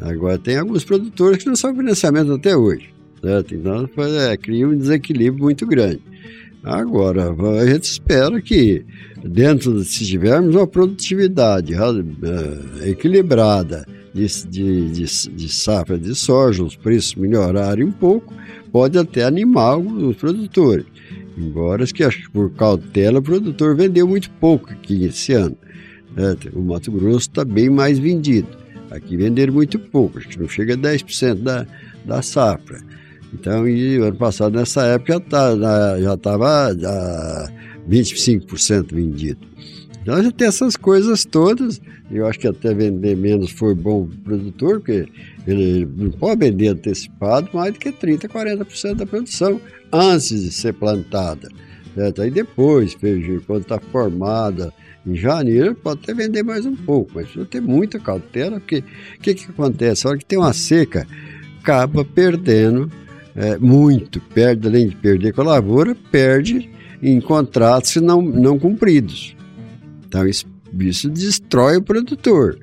Agora 0.01 0.39
tem 0.39 0.57
alguns 0.57 0.85
produtores 0.85 1.39
que 1.39 1.49
não 1.49 1.57
são 1.57 1.75
financiamento 1.75 2.33
até 2.33 2.57
hoje. 2.57 2.91
Certo? 3.21 3.55
Então 3.55 3.89
é, 4.29 4.37
cria 4.37 4.67
um 4.67 4.77
desequilíbrio 4.77 5.45
muito 5.45 5.67
grande. 5.67 6.01
Agora, 6.63 7.35
a 7.59 7.67
gente 7.67 7.85
espera 7.85 8.41
que, 8.41 8.85
dentro, 9.25 9.83
se 9.83 10.05
tivermos 10.05 10.55
uma 10.55 10.67
produtividade 10.67 11.75
uh, 11.75 12.85
equilibrada 12.85 13.87
de, 14.13 14.27
de, 14.47 14.91
de, 14.91 15.31
de, 15.31 15.49
safra 15.49 15.99
de 15.99 16.15
soja, 16.15 16.63
os 16.63 16.77
preços 16.77 17.15
melhorarem 17.15 17.85
um 17.85 17.93
pouco, 17.93 18.35
pode 18.71 18.99
até 18.99 19.25
animar 19.25 19.79
os 19.79 20.17
produtores. 20.17 20.85
Embora 21.39 21.87
que, 21.87 22.05
por 22.31 22.51
cautela, 22.51 23.21
o 23.21 23.23
produtor 23.23 23.75
vendeu 23.75 24.07
muito 24.07 24.31
pouco 24.33 24.71
aqui 24.71 25.07
esse 25.07 25.33
ano. 25.33 25.57
Né? 26.15 26.37
O 26.53 26.61
Mato 26.61 26.93
Grosso 26.93 27.29
está 27.29 27.45
bem 27.45 27.71
mais 27.71 27.99
vendido. 27.99 28.49
Aqui 28.91 29.17
venderam 29.17 29.53
muito 29.53 29.79
pouco, 29.79 30.19
acho 30.19 30.29
que 30.29 30.39
não 30.39 30.49
chega 30.49 30.75
a 30.75 30.77
10% 30.77 31.43
da, 31.43 31.67
da 32.05 32.23
safra. 32.23 32.81
Então, 33.33 33.69
e 33.69 33.97
ano 33.97 34.17
passado, 34.17 34.57
nessa 34.57 34.83
época, 34.83 35.23
já 36.01 36.15
estava 36.15 36.75
já 36.77 37.53
25% 37.89 38.93
vendido. 38.93 39.47
Então, 40.03 40.23
já 40.23 40.33
tem 40.33 40.49
essas 40.49 40.77
coisas 40.77 41.25
todas. 41.25 41.81
Eu 42.11 42.27
acho 42.27 42.41
que 42.41 42.49
até 42.49 42.75
vender 42.75 43.17
menos 43.17 43.53
foi 43.53 43.75
bom 43.75 44.07
para 44.07 44.17
o 44.35 44.39
produtor, 44.39 44.81
porque 44.81 45.07
ele 45.47 45.89
não 45.97 46.11
pode 46.11 46.41
vender 46.41 46.69
antecipado 46.69 47.49
mais 47.55 47.73
do 47.73 47.79
que 47.79 47.93
30%, 47.93 48.29
40% 48.29 48.95
da 48.95 49.07
produção 49.07 49.61
antes 49.93 50.43
de 50.43 50.51
ser 50.51 50.75
plantada. 50.75 51.49
Certo? 51.95 52.23
Aí 52.23 52.31
depois, 52.31 52.97
quando 53.47 53.63
está 53.63 53.79
formada, 53.79 54.73
em 55.07 55.15
janeiro, 55.15 55.75
pode 55.75 56.01
até 56.03 56.15
vender 56.15 56.43
mais 56.43 56.67
um 56.67 56.77
pouco, 56.77 57.13
mas 57.15 57.25
precisa 57.25 57.47
ter 57.47 57.61
muita 57.61 57.99
cautela, 57.99 58.61
porque 58.61 58.85
o 59.17 59.21
que, 59.21 59.35
que 59.35 59.51
acontece? 59.51 60.07
A 60.07 60.11
hora 60.11 60.19
que 60.19 60.25
tem 60.25 60.39
uma 60.39 60.53
seca, 60.53 61.07
acaba 61.61 62.05
perdendo 62.05 62.91
é, 63.35 63.59
muito, 63.59 64.21
perde, 64.35 64.69
além 64.69 64.89
de 64.89 64.97
perder 64.97 65.33
com 65.33 65.43
a 65.43 65.45
lavoura, 65.45 65.97
perde 66.11 66.71
em 67.03 67.21
contratos 67.21 67.97
não, 67.97 68.21
não 68.21 68.59
cumpridos. 68.59 69.37
Então, 70.07 70.27
isso, 70.27 70.47
isso 70.79 71.09
destrói 71.09 71.77
o 71.77 71.83
produtor. 71.83 72.59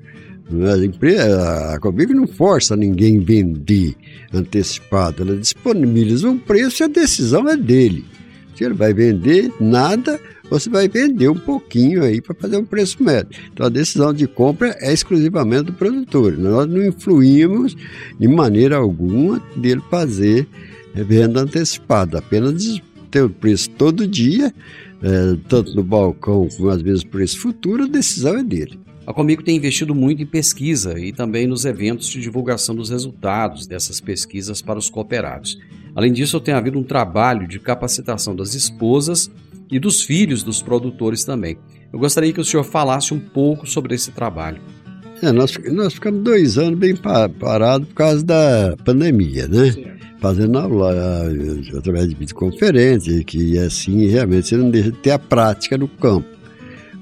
A, 0.50 0.78
empresa, 0.78 1.74
a 1.74 1.80
Comigo 1.80 2.14
não 2.14 2.26
força 2.26 2.76
ninguém 2.76 3.20
vender 3.20 3.96
antecipado, 4.34 5.24
ela 5.24 5.36
disponibiliza 5.36 6.30
um 6.30 6.38
preço 6.38 6.84
e 6.84 6.86
a 6.86 6.88
decisão 6.88 7.50
é 7.50 7.58
dele. 7.58 8.06
Se 8.56 8.64
ele 8.64 8.74
vai 8.74 8.94
vender 8.94 9.52
nada, 9.60 10.20
você 10.50 10.70
vai 10.70 10.88
vender 10.88 11.30
um 11.30 11.38
pouquinho 11.38 12.04
aí 12.04 12.22
para 12.22 12.36
fazer 12.36 12.58
um 12.58 12.66
preço 12.66 13.02
médio. 13.04 13.40
Então 13.52 13.66
a 13.66 13.70
decisão 13.70 14.14
de 14.14 14.28
compra 14.28 14.76
é 14.80 14.94
exclusivamente 14.94 15.66
do 15.66 15.74
produtor. 15.74 16.38
Nós 16.38 16.68
não 16.68 16.86
influímos 16.86 17.76
de 18.20 18.28
maneira 18.28 18.78
alguma 18.78 19.42
dele 19.56 19.82
fazer 19.90 20.48
venda 20.94 21.42
antecipada, 21.42 22.20
apenas 22.20 22.82
ter 23.12 23.22
o 23.22 23.30
preço 23.30 23.70
todo 23.72 24.08
dia, 24.08 24.54
é, 25.02 25.38
tanto 25.48 25.76
no 25.76 25.84
balcão 25.84 26.48
como 26.56 26.70
às 26.70 26.82
vezes 26.82 27.04
preço 27.04 27.40
futuro, 27.40 27.84
a 27.84 27.88
decisão 27.88 28.38
é 28.38 28.44
dele. 28.44 28.80
A 29.06 29.14
Comigo 29.14 29.42
tem 29.42 29.56
investido 29.56 29.96
muito 29.96 30.22
em 30.22 30.26
pesquisa 30.26 31.00
e 31.00 31.14
também 31.14 31.48
nos 31.48 31.64
eventos 31.64 32.10
de 32.10 32.20
divulgação 32.20 32.76
dos 32.76 32.90
resultados 32.90 33.66
dessas 33.66 34.02
pesquisas 34.02 34.62
para 34.62 34.78
os 34.78 34.90
cooperados. 34.90 35.58
Além 35.96 36.12
disso, 36.12 36.40
tem 36.42 36.54
havido 36.54 36.78
um 36.78 36.84
trabalho 36.84 37.48
de 37.48 37.58
capacitação 37.58 38.36
das 38.36 38.54
esposas 38.54 39.32
e 39.72 39.80
dos 39.80 40.02
filhos 40.02 40.44
dos 40.44 40.62
produtores 40.62 41.24
também. 41.24 41.58
Eu 41.92 42.00
gostaria 42.00 42.34
que 42.34 42.42
o 42.42 42.46
senhor 42.46 42.64
falasse 42.64 43.14
um 43.14 43.20
pouco 43.20 43.66
sobre 43.68 43.96
esse 43.96 44.12
trabalho. 44.12 44.62
É, 45.22 45.32
nós, 45.32 45.58
nós 45.72 45.94
ficamos 45.94 46.24
dois 46.24 46.58
anos 46.58 46.78
bem 46.78 46.96
parados 46.96 47.88
por 47.88 47.96
causa 47.96 48.24
da 48.24 48.76
pandemia, 48.84 49.48
né? 49.48 49.72
Sim. 49.72 49.86
Fazendo 50.20 50.58
aula 50.58 50.94
através 51.78 52.10
de 52.10 52.16
videoconferência, 52.16 53.24
que 53.24 53.58
assim 53.60 54.08
realmente 54.08 54.48
você 54.48 54.58
não 54.58 54.70
deixa 54.70 54.92
de 54.92 54.98
ter 54.98 55.12
a 55.12 55.20
prática 55.20 55.78
no 55.78 55.88
campo 55.88 56.37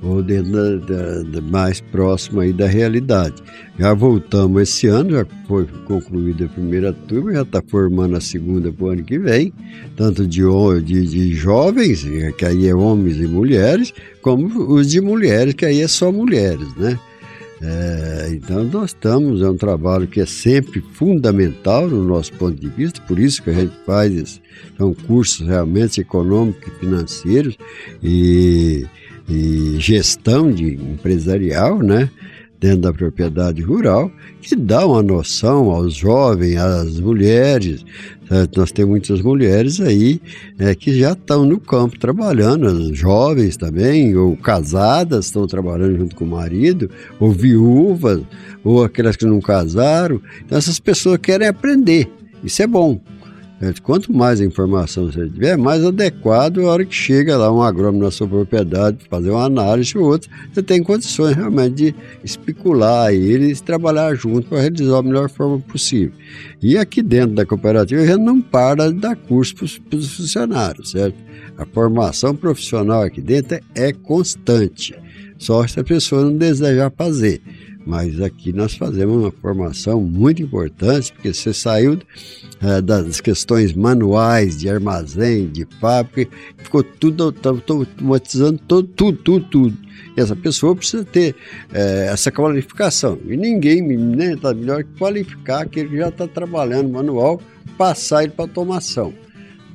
ou 0.06 0.22
dentro 0.22 0.52
da, 0.52 0.76
da, 0.78 1.24
da, 1.24 1.42
mais 1.42 1.82
próximo 1.82 2.40
aí 2.40 2.54
da 2.54 2.68
realidade. 2.68 3.36
Já 3.78 3.94
voltamos 3.94 4.62
esse 4.62 4.88
ano, 4.88 5.12
já 5.12 5.26
foi 5.48 5.66
concluída 5.86 6.46
a 6.46 6.50
primeira 6.50 6.94
turma, 6.94 7.34
já 7.34 7.42
está 7.42 7.62
formando 7.68 8.16
a 8.16 8.22
segunda 8.22 8.72
para 8.72 8.86
o 8.86 8.90
ano 8.90 9.04
que 9.04 9.18
vem, 9.18 9.52
tanto 9.96 10.28
de, 10.28 10.42
de, 10.84 11.08
de 11.08 11.34
jovens, 11.34 12.06
que 12.38 12.46
aí 12.46 12.68
é 12.68 12.76
homens 12.76 13.18
e 13.18 13.28
mulheres, 13.28 13.94
como 14.22 14.48
os 14.74 14.90
de 14.90 15.02
mulheres, 15.02 15.54
que 15.54 15.66
aí 15.66 15.82
é 15.82 15.88
só 15.88 16.12
mulheres, 16.12 16.74
né? 16.76 17.00
É, 17.62 18.30
então 18.32 18.66
nós 18.66 18.92
estamos, 18.92 19.42
é 19.42 19.50
um 19.50 19.56
trabalho 19.56 20.08
que 20.08 20.20
é 20.20 20.26
sempre 20.26 20.82
fundamental 20.94 21.88
no 21.88 22.04
nosso 22.04 22.34
ponto 22.34 22.60
de 22.60 22.68
vista, 22.68 23.02
por 23.08 23.18
isso 23.18 23.42
que 23.42 23.50
a 23.50 23.54
gente 23.54 23.74
faz, 23.86 24.42
são 24.78 24.94
cursos 24.94 25.48
realmente 25.48 26.02
econômicos 26.02 26.68
e 26.68 26.80
financeiros 26.80 27.58
e 28.04 28.86
e 29.28 29.78
gestão 29.80 30.52
de 30.52 30.76
empresarial, 30.76 31.80
né? 31.80 32.10
dentro 32.60 32.80
da 32.80 32.94
propriedade 32.94 33.62
rural, 33.62 34.12
que 34.42 34.56
dá 34.56 34.86
uma 34.88 35.04
noção 35.04 35.70
aos 35.70 35.94
jovens, 35.94 36.58
às 36.58 37.00
mulheres. 37.00 37.86
Certo? 38.28 38.60
Nós 38.60 38.72
temos 38.72 38.90
muitas 38.90 39.22
mulheres 39.22 39.80
aí 39.80 40.20
é, 40.58 40.74
que 40.74 40.98
já 40.98 41.12
estão 41.12 41.46
no 41.46 41.60
campo 41.60 42.00
trabalhando, 42.00 42.94
jovens 42.94 43.56
também, 43.56 44.16
ou 44.16 44.36
casadas, 44.36 45.26
estão 45.26 45.46
trabalhando 45.46 45.98
junto 45.98 46.16
com 46.16 46.26
o 46.26 46.30
marido, 46.30 46.90
ou 47.20 47.32
viúvas, 47.32 48.22
ou 48.64 48.84
aquelas 48.84 49.16
que 49.16 49.26
não 49.26 49.40
casaram. 49.40 50.20
Então, 50.44 50.58
essas 50.58 50.80
pessoas 50.80 51.20
querem 51.20 51.48
aprender. 51.48 52.10
Isso 52.44 52.64
é 52.64 52.68
bom. 52.68 53.00
Quanto 53.82 54.14
mais 54.14 54.42
informação 54.42 55.06
você 55.06 55.30
tiver, 55.30 55.58
mais 55.58 55.84
adequado 55.84 56.60
a 56.60 56.72
hora 56.72 56.86
que 56.86 56.94
chega 56.94 57.38
lá 57.38 57.52
um 57.52 57.62
agrônomo 57.62 58.04
na 58.04 58.12
sua 58.12 58.28
propriedade, 58.28 58.98
fazer 59.10 59.30
uma 59.30 59.46
análise 59.46 59.98
ou 59.98 60.04
outra, 60.06 60.30
você 60.54 60.62
tem 60.62 60.84
condições 60.84 61.36
realmente 61.36 61.76
de 61.76 61.96
especular 62.22 63.14
ele 63.14 63.52
e 63.52 63.56
trabalhar 63.56 64.14
junto 64.14 64.50
para 64.50 64.60
realizar 64.60 64.98
da 64.98 65.04
melhor 65.04 65.30
forma 65.30 65.58
possível. 65.60 66.12
E 66.62 66.78
aqui 66.78 67.02
dentro 67.02 67.34
da 67.34 67.46
cooperativa 67.46 68.02
a 68.02 68.06
gente 68.06 68.22
não 68.22 68.42
para 68.42 68.92
de 68.92 69.00
dar 69.00 69.16
curso 69.16 69.56
para 69.56 69.98
os 69.98 70.16
funcionários, 70.16 70.92
certo? 70.92 71.16
A 71.58 71.66
formação 71.66 72.36
profissional 72.36 73.04
aqui 73.04 73.22
dentro 73.22 73.58
é 73.74 73.94
constante, 73.94 74.94
só 75.38 75.66
se 75.66 75.80
a 75.80 75.84
pessoa 75.84 76.26
não 76.26 76.36
desejar 76.36 76.92
fazer. 76.92 77.42
Mas 77.86 78.20
aqui 78.20 78.52
nós 78.52 78.74
fazemos 78.76 79.16
uma 79.18 79.32
formação 79.32 80.02
muito 80.02 80.42
importante, 80.42 81.14
porque 81.14 81.32
você 81.32 81.54
saiu 81.54 82.00
é, 82.60 82.82
das 82.82 83.22
questões 83.22 83.74
manuais 83.74 84.58
de 84.58 84.68
armazém, 84.68 85.48
de 85.48 85.68
fábrica, 85.80 86.36
ficou 86.58 86.84
tudo 86.84 87.24
automatizando 87.24 88.60
todo, 88.68 88.88
tudo, 88.88 89.18
tudo, 89.20 89.46
tudo. 89.46 89.78
E 90.18 90.20
essa 90.20 90.36
pessoa 90.36 90.76
precisa 90.76 91.06
ter 91.06 91.36
é, 91.72 92.08
essa 92.12 92.32
qualificação. 92.32 93.20
E 93.28 93.38
ninguém 93.38 93.84
né, 93.84 94.34
está 94.34 94.52
melhor 94.52 94.84
que 94.84 94.98
qualificar 94.98 95.62
aquele 95.62 95.90
que 95.90 95.98
já 95.98 96.10
está 96.10 96.28
trabalhando 96.28 96.90
manual, 96.90 97.40
passar 97.78 98.24
ele 98.24 98.32
para 98.32 98.46
automação. 98.46 99.14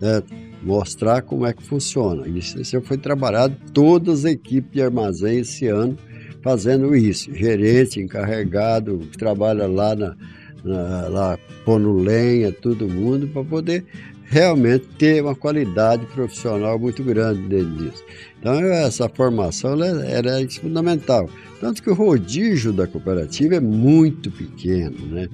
Né? 0.01 0.21
Mostrar 0.63 1.23
como 1.23 1.47
é 1.47 1.53
que 1.53 1.63
funciona. 1.63 2.27
Isso, 2.27 2.61
isso 2.61 2.81
foi 2.83 2.99
trabalhado 2.99 3.57
todas 3.73 4.21
as 4.21 4.33
equipes 4.33 4.73
de 4.73 4.83
armazém 4.83 5.39
esse 5.39 5.69
ano 5.69 5.97
fazendo 6.43 6.95
isso. 6.95 7.35
Gerente, 7.35 8.01
encarregado, 8.01 8.99
que 9.11 9.19
trabalha 9.19 9.67
lá, 9.67 9.95
na, 9.95 10.17
na, 10.65 11.09
lá 11.09 11.39
pondo 11.65 11.93
lenha, 11.93 12.53
todo 12.53 12.89
mundo, 12.89 13.27
para 13.29 13.45
poder 13.45 13.85
realmente 14.25 14.87
ter 14.97 15.23
uma 15.23 15.35
qualidade 15.35 16.07
profissional 16.07 16.79
muito 16.79 17.03
grande 17.03 17.43
dentro 17.49 17.77
disso. 17.77 18.05
Então, 18.39 18.55
essa 18.61 19.09
formação 19.09 19.83
era 19.83 20.49
fundamental. 20.49 21.29
Tanto 21.61 21.83
que 21.83 21.91
o 21.91 21.95
rodízio 21.95 22.73
da 22.73 22.87
cooperativa 22.87 23.57
é 23.57 23.61
muito 23.61 24.31
pequeno, 24.31 25.07
né? 25.07 25.29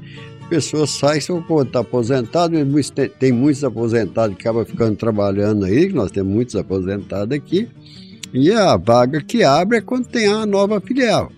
Pessoas 0.48 0.90
saem, 0.90 1.20
são 1.20 1.42
tá 1.64 1.80
aposentado, 1.80 2.54
tem 3.18 3.32
muitos 3.32 3.64
aposentados 3.64 4.36
que 4.36 4.42
acabam 4.42 4.64
ficando 4.64 4.96
trabalhando 4.96 5.64
aí, 5.64 5.92
nós 5.92 6.10
temos 6.12 6.32
muitos 6.32 6.54
aposentados 6.54 7.36
aqui, 7.36 7.68
e 8.32 8.52
a 8.52 8.76
vaga 8.76 9.20
que 9.20 9.42
abre 9.42 9.78
é 9.78 9.80
quando 9.80 10.06
tem 10.06 10.26
a 10.26 10.44
nova 10.46 10.80
filial. 10.80 11.30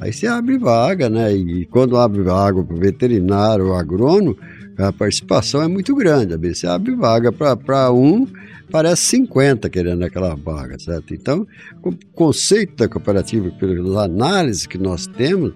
Aí 0.00 0.12
você 0.12 0.26
abre 0.26 0.58
vaga, 0.58 1.08
né? 1.08 1.32
E 1.32 1.64
quando 1.66 1.96
abre 1.96 2.22
vaga 2.22 2.62
para 2.62 2.76
veterinário 2.76 3.68
ou 3.68 3.74
agrônomo, 3.74 4.36
a 4.76 4.92
participação 4.92 5.62
é 5.62 5.68
muito 5.68 5.94
grande. 5.94 6.36
Você 6.36 6.66
abre 6.66 6.94
vaga 6.94 7.30
para 7.30 7.92
um, 7.92 8.26
parece 8.70 9.02
50 9.06 9.70
querendo 9.70 10.02
aquela 10.02 10.34
vaga, 10.34 10.78
certo? 10.78 11.14
Então, 11.14 11.46
o 11.82 11.92
conceito 12.12 12.76
da 12.76 12.88
cooperativa, 12.88 13.50
pelas 13.52 13.96
análises 13.96 14.66
que 14.66 14.78
nós 14.78 15.06
temos, 15.06 15.52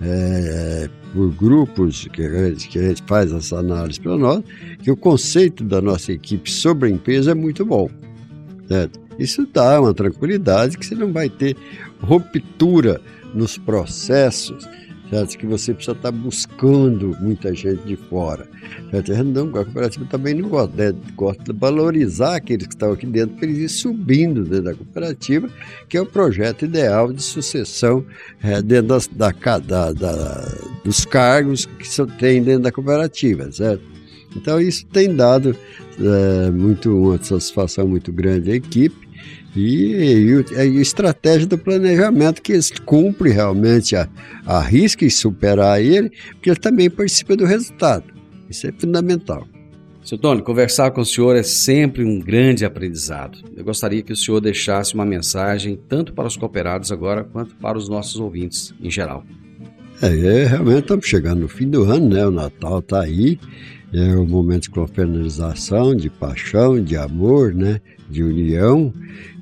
é, 0.00 0.88
por 1.12 1.34
grupos 1.34 2.08
que 2.12 2.22
a, 2.22 2.48
gente, 2.48 2.68
que 2.68 2.78
a 2.78 2.88
gente 2.88 3.02
faz 3.06 3.32
essa 3.32 3.58
análise 3.58 4.00
para 4.00 4.16
nós, 4.16 4.42
que 4.82 4.90
o 4.90 4.96
conceito 4.96 5.64
da 5.64 5.80
nossa 5.80 6.12
equipe 6.12 6.50
sobre 6.50 6.88
a 6.88 6.92
empresa 6.92 7.32
é 7.32 7.34
muito 7.34 7.64
bom, 7.66 7.90
certo? 8.68 9.09
Isso 9.20 9.46
dá 9.52 9.78
uma 9.78 9.92
tranquilidade 9.92 10.78
que 10.78 10.86
você 10.86 10.94
não 10.94 11.12
vai 11.12 11.28
ter 11.28 11.54
ruptura 12.00 12.98
nos 13.34 13.58
processos, 13.58 14.66
certo? 15.10 15.36
que 15.36 15.44
você 15.44 15.74
precisa 15.74 15.94
estar 15.94 16.10
buscando 16.10 17.14
muita 17.20 17.54
gente 17.54 17.82
de 17.82 17.96
fora. 17.96 18.48
Certo? 18.90 19.12
A 19.12 19.64
cooperativa 19.64 20.06
também 20.06 20.32
não 20.32 20.48
gosta, 20.48 20.74
né? 20.74 20.98
gosta 21.14 21.52
de 21.52 21.52
valorizar 21.52 22.36
aqueles 22.36 22.66
que 22.66 22.72
estão 22.72 22.92
aqui 22.92 23.04
dentro 23.04 23.36
para 23.36 23.46
eles 23.46 23.58
ir 23.58 23.68
subindo 23.68 24.42
dentro 24.42 24.64
da 24.64 24.74
cooperativa, 24.74 25.50
que 25.86 25.98
é 25.98 26.00
o 26.00 26.06
projeto 26.06 26.64
ideal 26.64 27.12
de 27.12 27.22
sucessão 27.22 28.02
é, 28.42 28.62
dentro 28.62 28.98
da, 29.12 29.30
da, 29.58 29.92
da, 29.92 30.48
dos 30.82 31.04
cargos 31.04 31.66
que 31.66 31.86
se 31.86 32.06
tem 32.18 32.42
dentro 32.42 32.62
da 32.62 32.72
cooperativa, 32.72 33.52
certo? 33.52 33.82
Então 34.34 34.58
isso 34.58 34.86
tem 34.86 35.14
dado 35.14 35.54
é, 35.98 36.50
muito 36.50 36.96
uma 36.96 37.22
satisfação 37.22 37.86
muito 37.86 38.10
grande 38.10 38.52
à 38.52 38.54
equipe 38.54 39.09
e, 39.54 40.44
e, 40.52 40.56
a 40.56 40.64
estratégia 40.64 41.46
do 41.46 41.58
planejamento 41.58 42.40
que 42.40 42.52
eles 42.52 42.70
cumprem 42.70 43.32
realmente, 43.32 43.96
a, 43.96 44.08
arrisca 44.46 45.04
em 45.04 45.10
superar 45.10 45.82
ele, 45.82 46.10
porque 46.32 46.50
ele 46.50 46.58
também 46.58 46.88
participa 46.88 47.36
do 47.36 47.44
resultado. 47.44 48.04
Isso 48.48 48.66
é 48.66 48.72
fundamental. 48.72 49.46
Seu 50.02 50.16
Tony, 50.16 50.42
conversar 50.42 50.90
com 50.92 51.02
o 51.02 51.04
senhor 51.04 51.36
é 51.36 51.42
sempre 51.42 52.02
um 52.04 52.18
grande 52.18 52.64
aprendizado. 52.64 53.38
Eu 53.56 53.62
gostaria 53.62 54.02
que 54.02 54.12
o 54.12 54.16
senhor 54.16 54.40
deixasse 54.40 54.94
uma 54.94 55.04
mensagem 55.04 55.78
tanto 55.88 56.12
para 56.14 56.26
os 56.26 56.36
cooperados 56.36 56.90
agora 56.90 57.22
quanto 57.22 57.54
para 57.56 57.76
os 57.76 57.88
nossos 57.88 58.16
ouvintes 58.16 58.74
em 58.80 58.90
geral. 58.90 59.24
É, 60.02 60.08
é 60.08 60.46
realmente 60.46 60.80
estamos 60.80 61.06
chegando 61.06 61.40
no 61.40 61.48
fim 61.48 61.68
do 61.68 61.84
ano, 61.84 62.08
né? 62.08 62.26
O 62.26 62.30
Natal 62.30 62.78
está 62.78 63.02
aí, 63.02 63.38
é 63.92 64.16
um 64.16 64.26
momento 64.26 64.62
de 64.62 64.70
confraternização, 64.70 65.94
de 65.94 66.08
paixão, 66.08 66.82
de 66.82 66.96
amor, 66.96 67.54
né? 67.54 67.80
De 68.08 68.22
união. 68.22 68.92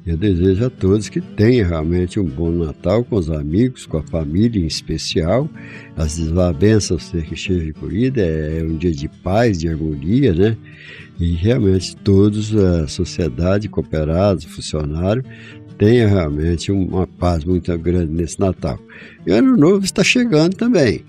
Eu 0.08 0.16
desejo 0.16 0.64
a 0.64 0.70
todos 0.70 1.10
que 1.10 1.20
tenham 1.20 1.68
realmente 1.68 2.18
um 2.18 2.24
bom 2.24 2.50
Natal 2.50 3.04
com 3.04 3.16
os 3.16 3.30
amigos, 3.30 3.84
com 3.84 3.98
a 3.98 4.02
família 4.02 4.58
em 4.58 4.66
especial. 4.66 5.46
As 5.98 6.16
desavenças 6.16 7.10
que 7.10 7.38
sejam 7.38 7.74
colhidas 7.74 8.24
é 8.26 8.62
um 8.64 8.74
dia 8.78 8.90
de 8.90 9.06
paz, 9.06 9.58
de 9.58 9.68
harmonia, 9.68 10.32
né? 10.32 10.56
E 11.20 11.34
realmente 11.34 11.94
todos, 11.94 12.56
a 12.56 12.88
sociedade, 12.88 13.68
cooperados, 13.68 14.44
funcionários, 14.46 15.26
tenha 15.76 16.08
realmente 16.08 16.72
uma 16.72 17.06
paz 17.06 17.44
muito 17.44 17.76
grande 17.76 18.10
nesse 18.10 18.40
Natal. 18.40 18.80
E 19.26 19.30
Ano 19.30 19.58
Novo 19.58 19.84
está 19.84 20.02
chegando 20.02 20.56
também. 20.56 21.04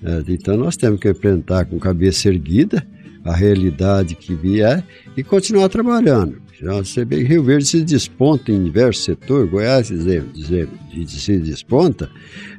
Né? 0.00 0.24
Então 0.26 0.56
nós 0.56 0.74
temos 0.74 0.98
que 1.00 1.10
enfrentar 1.10 1.66
com 1.66 1.78
cabeça 1.78 2.30
erguida 2.30 2.82
a 3.22 3.36
realidade 3.36 4.14
que 4.14 4.34
vier 4.34 4.82
e 5.14 5.22
continuar 5.22 5.68
trabalhando. 5.68 6.47
Vê 6.60 7.18
que 7.18 7.22
Rio 7.24 7.44
Verde 7.44 7.66
se 7.66 7.82
desponta 7.82 8.50
em 8.50 8.64
diversos 8.64 9.04
setores, 9.04 9.50
Goiás 9.50 9.86
se 9.86 11.38
desponta 11.38 12.10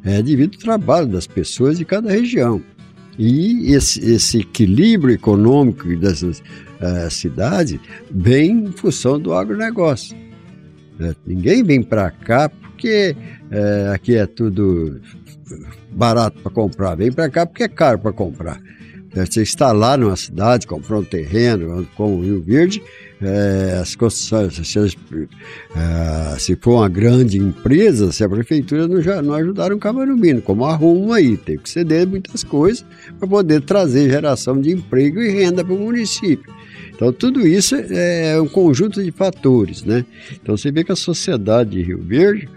é, 0.06 0.22
devido 0.22 0.56
ao 0.56 0.62
trabalho 0.62 1.08
das 1.08 1.28
pessoas 1.28 1.78
de 1.78 1.86
cada 1.86 2.12
região. 2.12 2.62
E 3.18 3.74
esse, 3.74 4.00
esse 4.00 4.40
equilíbrio 4.40 5.14
econômico 5.14 5.94
dessas 5.98 6.40
uh, 6.40 7.12
cidades 7.12 7.78
vem 8.10 8.52
em 8.52 8.72
função 8.72 9.20
do 9.20 9.34
agronegócio. 9.34 10.16
É, 11.02 11.14
ninguém 11.28 11.62
vem 11.62 11.84
para 11.84 12.10
cá 12.12 12.48
porque 12.48 13.16
é, 13.52 13.92
aqui 13.94 14.16
é 14.16 14.26
tudo 14.26 15.02
barato 15.92 16.40
para 16.42 16.52
comprar, 16.52 16.96
vem 16.96 17.12
para 17.12 17.30
cá 17.30 17.46
porque 17.46 17.64
é 17.64 17.68
caro 17.68 18.00
para 18.00 18.14
comprar. 18.14 18.62
Você 19.14 19.42
está 19.42 19.72
lá 19.72 19.98
numa 19.98 20.16
cidade, 20.16 20.68
comprou 20.68 21.02
um 21.02 21.04
terreno, 21.04 21.88
como 21.96 22.18
o 22.18 22.22
Rio 22.22 22.42
Verde, 22.42 22.82
é, 23.22 23.80
as 23.82 23.96
construções, 23.96 24.56
se, 24.66 24.80
é, 25.76 26.40
se, 26.40 26.56
for 26.56 26.76
uma 26.76 26.90
grande 26.90 27.38
empresa, 27.38 28.12
se 28.12 28.24
a 28.24 28.30
prefeitura 28.30 28.88
não, 28.88 29.02
já, 29.02 29.22
não 29.22 29.34
ajudar 29.34 29.74
um 29.74 29.80
camarubino, 29.80 30.42
como 30.42 30.64
a 30.64 30.76
Rumo 30.76 31.12
aí, 31.12 31.36
tem 31.36 31.58
que 31.58 31.70
ceder 31.70 32.08
muitas 32.08 32.44
coisas 32.44 32.86
para 33.18 33.28
poder 33.28 33.62
trazer 33.62 34.10
geração 34.10 34.62
de 34.62 34.72
emprego 34.72 35.20
e 35.22 35.30
renda 35.30 35.66
para 35.66 35.74
o 35.74 35.80
município. 35.80 36.54
Então, 36.94 37.12
tudo 37.12 37.48
isso 37.48 37.76
é 37.76 38.40
um 38.40 38.48
conjunto 38.48 39.04
de 39.04 39.12
fatores, 39.12 39.84
né? 39.84 40.06
Então, 40.34 40.56
você 40.56 40.72
vê 40.72 40.84
que 40.84 40.92
a 40.92 40.98
sociedade 40.98 41.72
de 41.72 41.82
Rio 41.82 42.02
Verde, 42.02 42.48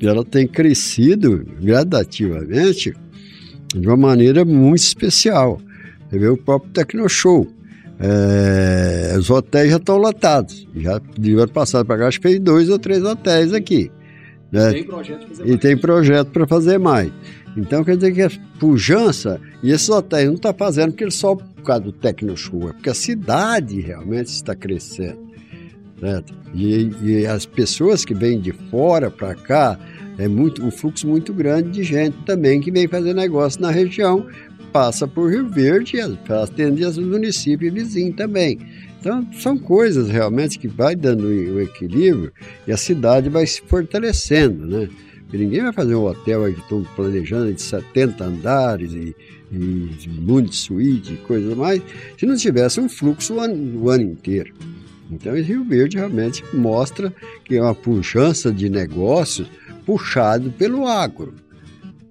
ela 0.00 0.24
tem 0.24 0.46
crescido 0.46 1.44
gradativamente 1.60 2.94
de 3.74 3.86
uma 3.86 3.96
maneira 3.96 4.44
muito 4.44 4.82
especial. 4.82 5.60
Você 6.08 6.18
vê 6.18 6.28
o 6.28 6.36
próprio 6.36 6.72
Tecnoshow. 6.72 7.46
É, 8.00 9.16
os 9.18 9.28
hotéis 9.28 9.70
já 9.70 9.76
estão 9.76 9.96
lotados. 9.96 10.66
Já 10.76 11.00
de 11.18 11.34
ano 11.34 11.50
passado 11.50 11.84
para 11.84 11.98
cá, 11.98 12.08
acho 12.08 12.20
que 12.20 12.28
fez 12.28 12.40
dois 12.40 12.68
ou 12.68 12.78
três 12.78 13.02
hotéis 13.02 13.52
aqui. 13.52 13.90
Né? 14.50 14.72
Tem 14.72 14.88
e 15.44 15.58
tem 15.58 15.76
projeto 15.76 16.28
para 16.28 16.46
fazer 16.46 16.78
mais. 16.78 17.10
Então 17.56 17.84
quer 17.84 17.96
dizer 17.96 18.12
que 18.12 18.22
a 18.22 18.30
pujança, 18.58 19.40
e 19.62 19.70
esses 19.70 19.88
hotéis 19.88 20.26
não 20.26 20.34
estão 20.34 20.52
tá 20.52 20.58
fazendo 20.58 20.92
porque 20.92 21.10
só 21.10 21.34
por 21.34 21.62
causa 21.62 21.82
do 21.82 21.92
Tecnoshow, 21.92 22.70
é 22.70 22.72
porque 22.72 22.90
a 22.90 22.94
cidade 22.94 23.80
realmente 23.80 24.28
está 24.28 24.54
crescendo. 24.54 25.28
Certo? 25.98 26.32
E, 26.54 26.90
e 27.02 27.26
as 27.26 27.44
pessoas 27.44 28.04
que 28.04 28.14
vêm 28.14 28.40
de 28.40 28.52
fora 28.52 29.10
para 29.10 29.34
cá, 29.34 29.78
é 30.18 30.26
muito, 30.26 30.64
um 30.64 30.70
fluxo 30.70 31.06
muito 31.06 31.32
grande 31.32 31.70
de 31.70 31.82
gente 31.84 32.16
também 32.26 32.60
que 32.60 32.70
vem 32.70 32.88
fazer 32.88 33.14
negócio 33.14 33.60
na 33.60 33.70
região, 33.70 34.26
passa 34.72 35.06
por 35.06 35.30
Rio 35.30 35.48
Verde 35.48 35.96
e 35.96 36.32
atende 36.32 36.84
os 36.84 36.98
municípios 36.98 37.72
vizinhos 37.72 38.16
também. 38.16 38.58
Então, 39.00 39.26
são 39.32 39.56
coisas 39.56 40.08
realmente 40.08 40.58
que 40.58 40.66
vai 40.66 40.96
dando 40.96 41.26
o 41.26 41.60
equilíbrio 41.60 42.32
e 42.66 42.72
a 42.72 42.76
cidade 42.76 43.28
vai 43.28 43.46
se 43.46 43.62
fortalecendo, 43.62 44.66
né? 44.66 44.88
Ninguém 45.32 45.62
vai 45.62 45.72
fazer 45.72 45.94
um 45.94 46.04
hotel 46.04 46.44
aí 46.44 46.54
que 46.54 46.60
estão 46.60 46.82
planejando 46.96 47.52
de 47.52 47.60
70 47.60 48.24
andares 48.24 48.92
e, 48.92 49.14
e 49.52 50.08
muitas 50.08 50.56
suíte 50.56 51.12
e 51.12 51.16
coisas 51.18 51.54
mais, 51.54 51.82
se 52.18 52.26
não 52.26 52.34
tivesse 52.34 52.80
um 52.80 52.88
fluxo 52.88 53.34
o 53.34 53.40
ano, 53.40 53.84
o 53.84 53.90
ano 53.90 54.02
inteiro. 54.02 54.52
Então, 55.10 55.34
Rio 55.34 55.64
Verde 55.64 55.96
realmente 55.96 56.42
mostra 56.52 57.12
que 57.44 57.56
é 57.56 57.62
uma 57.62 57.74
puxança 57.74 58.50
de 58.50 58.68
negócios 58.68 59.48
puxado 59.88 60.50
pelo 60.50 60.86
agro. 60.86 61.32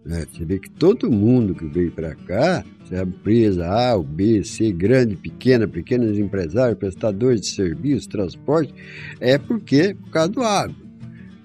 Né? 0.03 0.25
Você 0.33 0.43
vê 0.43 0.57
que 0.57 0.67
todo 0.67 1.11
mundo 1.11 1.53
que 1.53 1.65
veio 1.65 1.91
para 1.91 2.15
cá, 2.15 2.65
é 2.89 3.01
empresa 3.03 3.67
A, 3.67 4.01
B, 4.01 4.43
C, 4.43 4.71
grande, 4.71 5.15
pequena, 5.15 5.67
pequenos 5.67 6.17
empresários, 6.17 6.79
prestadores 6.79 7.41
de 7.41 7.47
serviços, 7.49 8.07
transporte, 8.07 8.73
é 9.19 9.37
porque 9.37 9.93
por 9.93 10.09
causa 10.09 10.29
do 10.31 10.41
agro. 10.41 10.75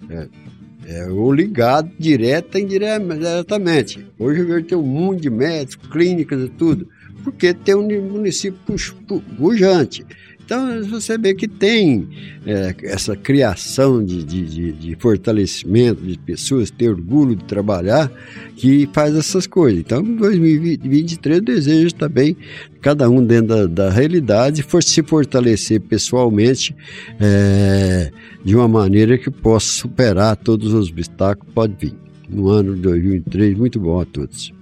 Né? 0.09 0.27
É, 0.87 1.07
ou 1.11 1.31
ligado 1.31 1.91
direta 1.99 2.59
e 2.59 2.63
indiretamente. 2.63 4.07
Hoje 4.19 4.41
eu 4.41 4.65
tenho 4.65 4.81
um 4.81 4.87
mundo 4.87 5.21
de 5.21 5.29
médicos, 5.29 5.87
clínicas 5.89 6.43
e 6.45 6.49
tudo, 6.49 6.89
porque 7.23 7.53
tem 7.53 7.75
um 7.75 7.87
município 8.09 8.59
pujante. 9.37 10.03
Então 10.45 10.85
você 10.85 11.17
vê 11.17 11.35
que 11.35 11.47
tem 11.47 12.09
é, 12.47 12.75
essa 12.83 13.17
criação 13.17 14.05
de, 14.05 14.25
de, 14.25 14.73
de, 14.73 14.97
fortalecimento 14.97 16.03
de 16.03 16.19
pessoas, 16.19 16.71
ter 16.71 16.91
orgulho 16.91 17.37
de 17.37 17.45
trabalhar, 17.45 18.11
que 18.57 18.89
faz 18.93 19.15
essas 19.15 19.47
coisas. 19.47 19.81
Então, 19.81 20.01
em 20.03 20.17
2023, 20.17 21.39
eu 21.39 21.45
desejo 21.45 21.95
também, 21.95 22.37
cada 22.81 23.09
um 23.09 23.25
dentro 23.25 23.49
da, 23.49 23.67
da 23.67 23.91
realidade, 23.91 24.63
for 24.63 24.83
se 24.83 25.03
fortalecer 25.03 25.81
pessoalmente 25.81 26.75
é, 27.21 28.11
de 28.45 28.55
uma 28.57 28.69
maneira 28.69 29.17
que 29.17 29.31
possa 29.31 29.73
superar 29.73 30.37
todos 30.37 30.75
os 30.75 30.91
obstáculos 30.91 31.49
que 31.49 31.55
pode 31.55 31.75
vir. 31.79 31.95
No 32.29 32.49
ano 32.49 32.75
de 32.75 32.81
2023, 32.83 33.57
muito 33.57 33.79
bom 33.79 34.01
a 34.01 34.05
todos. 34.05 34.53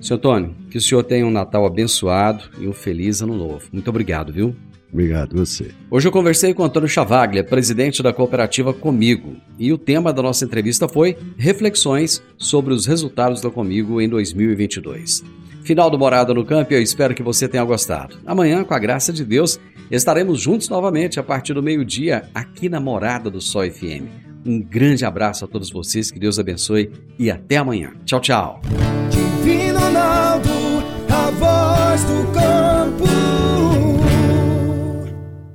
Seu 0.00 0.16
Antônio, 0.16 0.54
que 0.70 0.76
o 0.76 0.80
senhor 0.80 1.02
tenha 1.02 1.24
um 1.24 1.30
Natal 1.30 1.64
abençoado 1.64 2.44
e 2.58 2.68
um 2.68 2.72
feliz 2.74 3.22
ano 3.22 3.34
novo. 3.34 3.62
Muito 3.72 3.88
obrigado, 3.88 4.32
viu? 4.32 4.54
Obrigado, 4.94 5.36
você. 5.36 5.72
Hoje 5.90 6.06
eu 6.06 6.12
conversei 6.12 6.54
com 6.54 6.62
Antônio 6.62 6.88
Chavaglia, 6.88 7.42
presidente 7.42 8.00
da 8.00 8.12
cooperativa 8.12 8.72
Comigo, 8.72 9.34
e 9.58 9.72
o 9.72 9.76
tema 9.76 10.12
da 10.12 10.22
nossa 10.22 10.44
entrevista 10.44 10.88
foi 10.88 11.18
reflexões 11.36 12.22
sobre 12.38 12.72
os 12.72 12.86
resultados 12.86 13.40
da 13.40 13.50
Comigo 13.50 14.00
em 14.00 14.08
2022. 14.08 15.24
Final 15.64 15.90
do 15.90 15.98
Morada 15.98 16.32
no 16.32 16.44
Campo, 16.44 16.72
eu 16.72 16.80
espero 16.80 17.12
que 17.12 17.24
você 17.24 17.48
tenha 17.48 17.64
gostado. 17.64 18.18
Amanhã, 18.24 18.62
com 18.62 18.72
a 18.72 18.78
graça 18.78 19.12
de 19.12 19.24
Deus, 19.24 19.58
estaremos 19.90 20.40
juntos 20.40 20.68
novamente 20.68 21.18
a 21.18 21.24
partir 21.24 21.54
do 21.54 21.62
meio-dia 21.62 22.28
aqui 22.32 22.68
na 22.68 22.78
Morada 22.78 23.28
do 23.28 23.40
Sol 23.40 23.68
FM. 23.68 24.06
Um 24.46 24.62
grande 24.62 25.04
abraço 25.04 25.44
a 25.44 25.48
todos 25.48 25.72
vocês, 25.72 26.08
que 26.08 26.20
Deus 26.20 26.38
abençoe 26.38 26.92
e 27.18 27.32
até 27.32 27.56
amanhã. 27.56 27.94
Tchau, 28.04 28.20
tchau. 28.20 28.60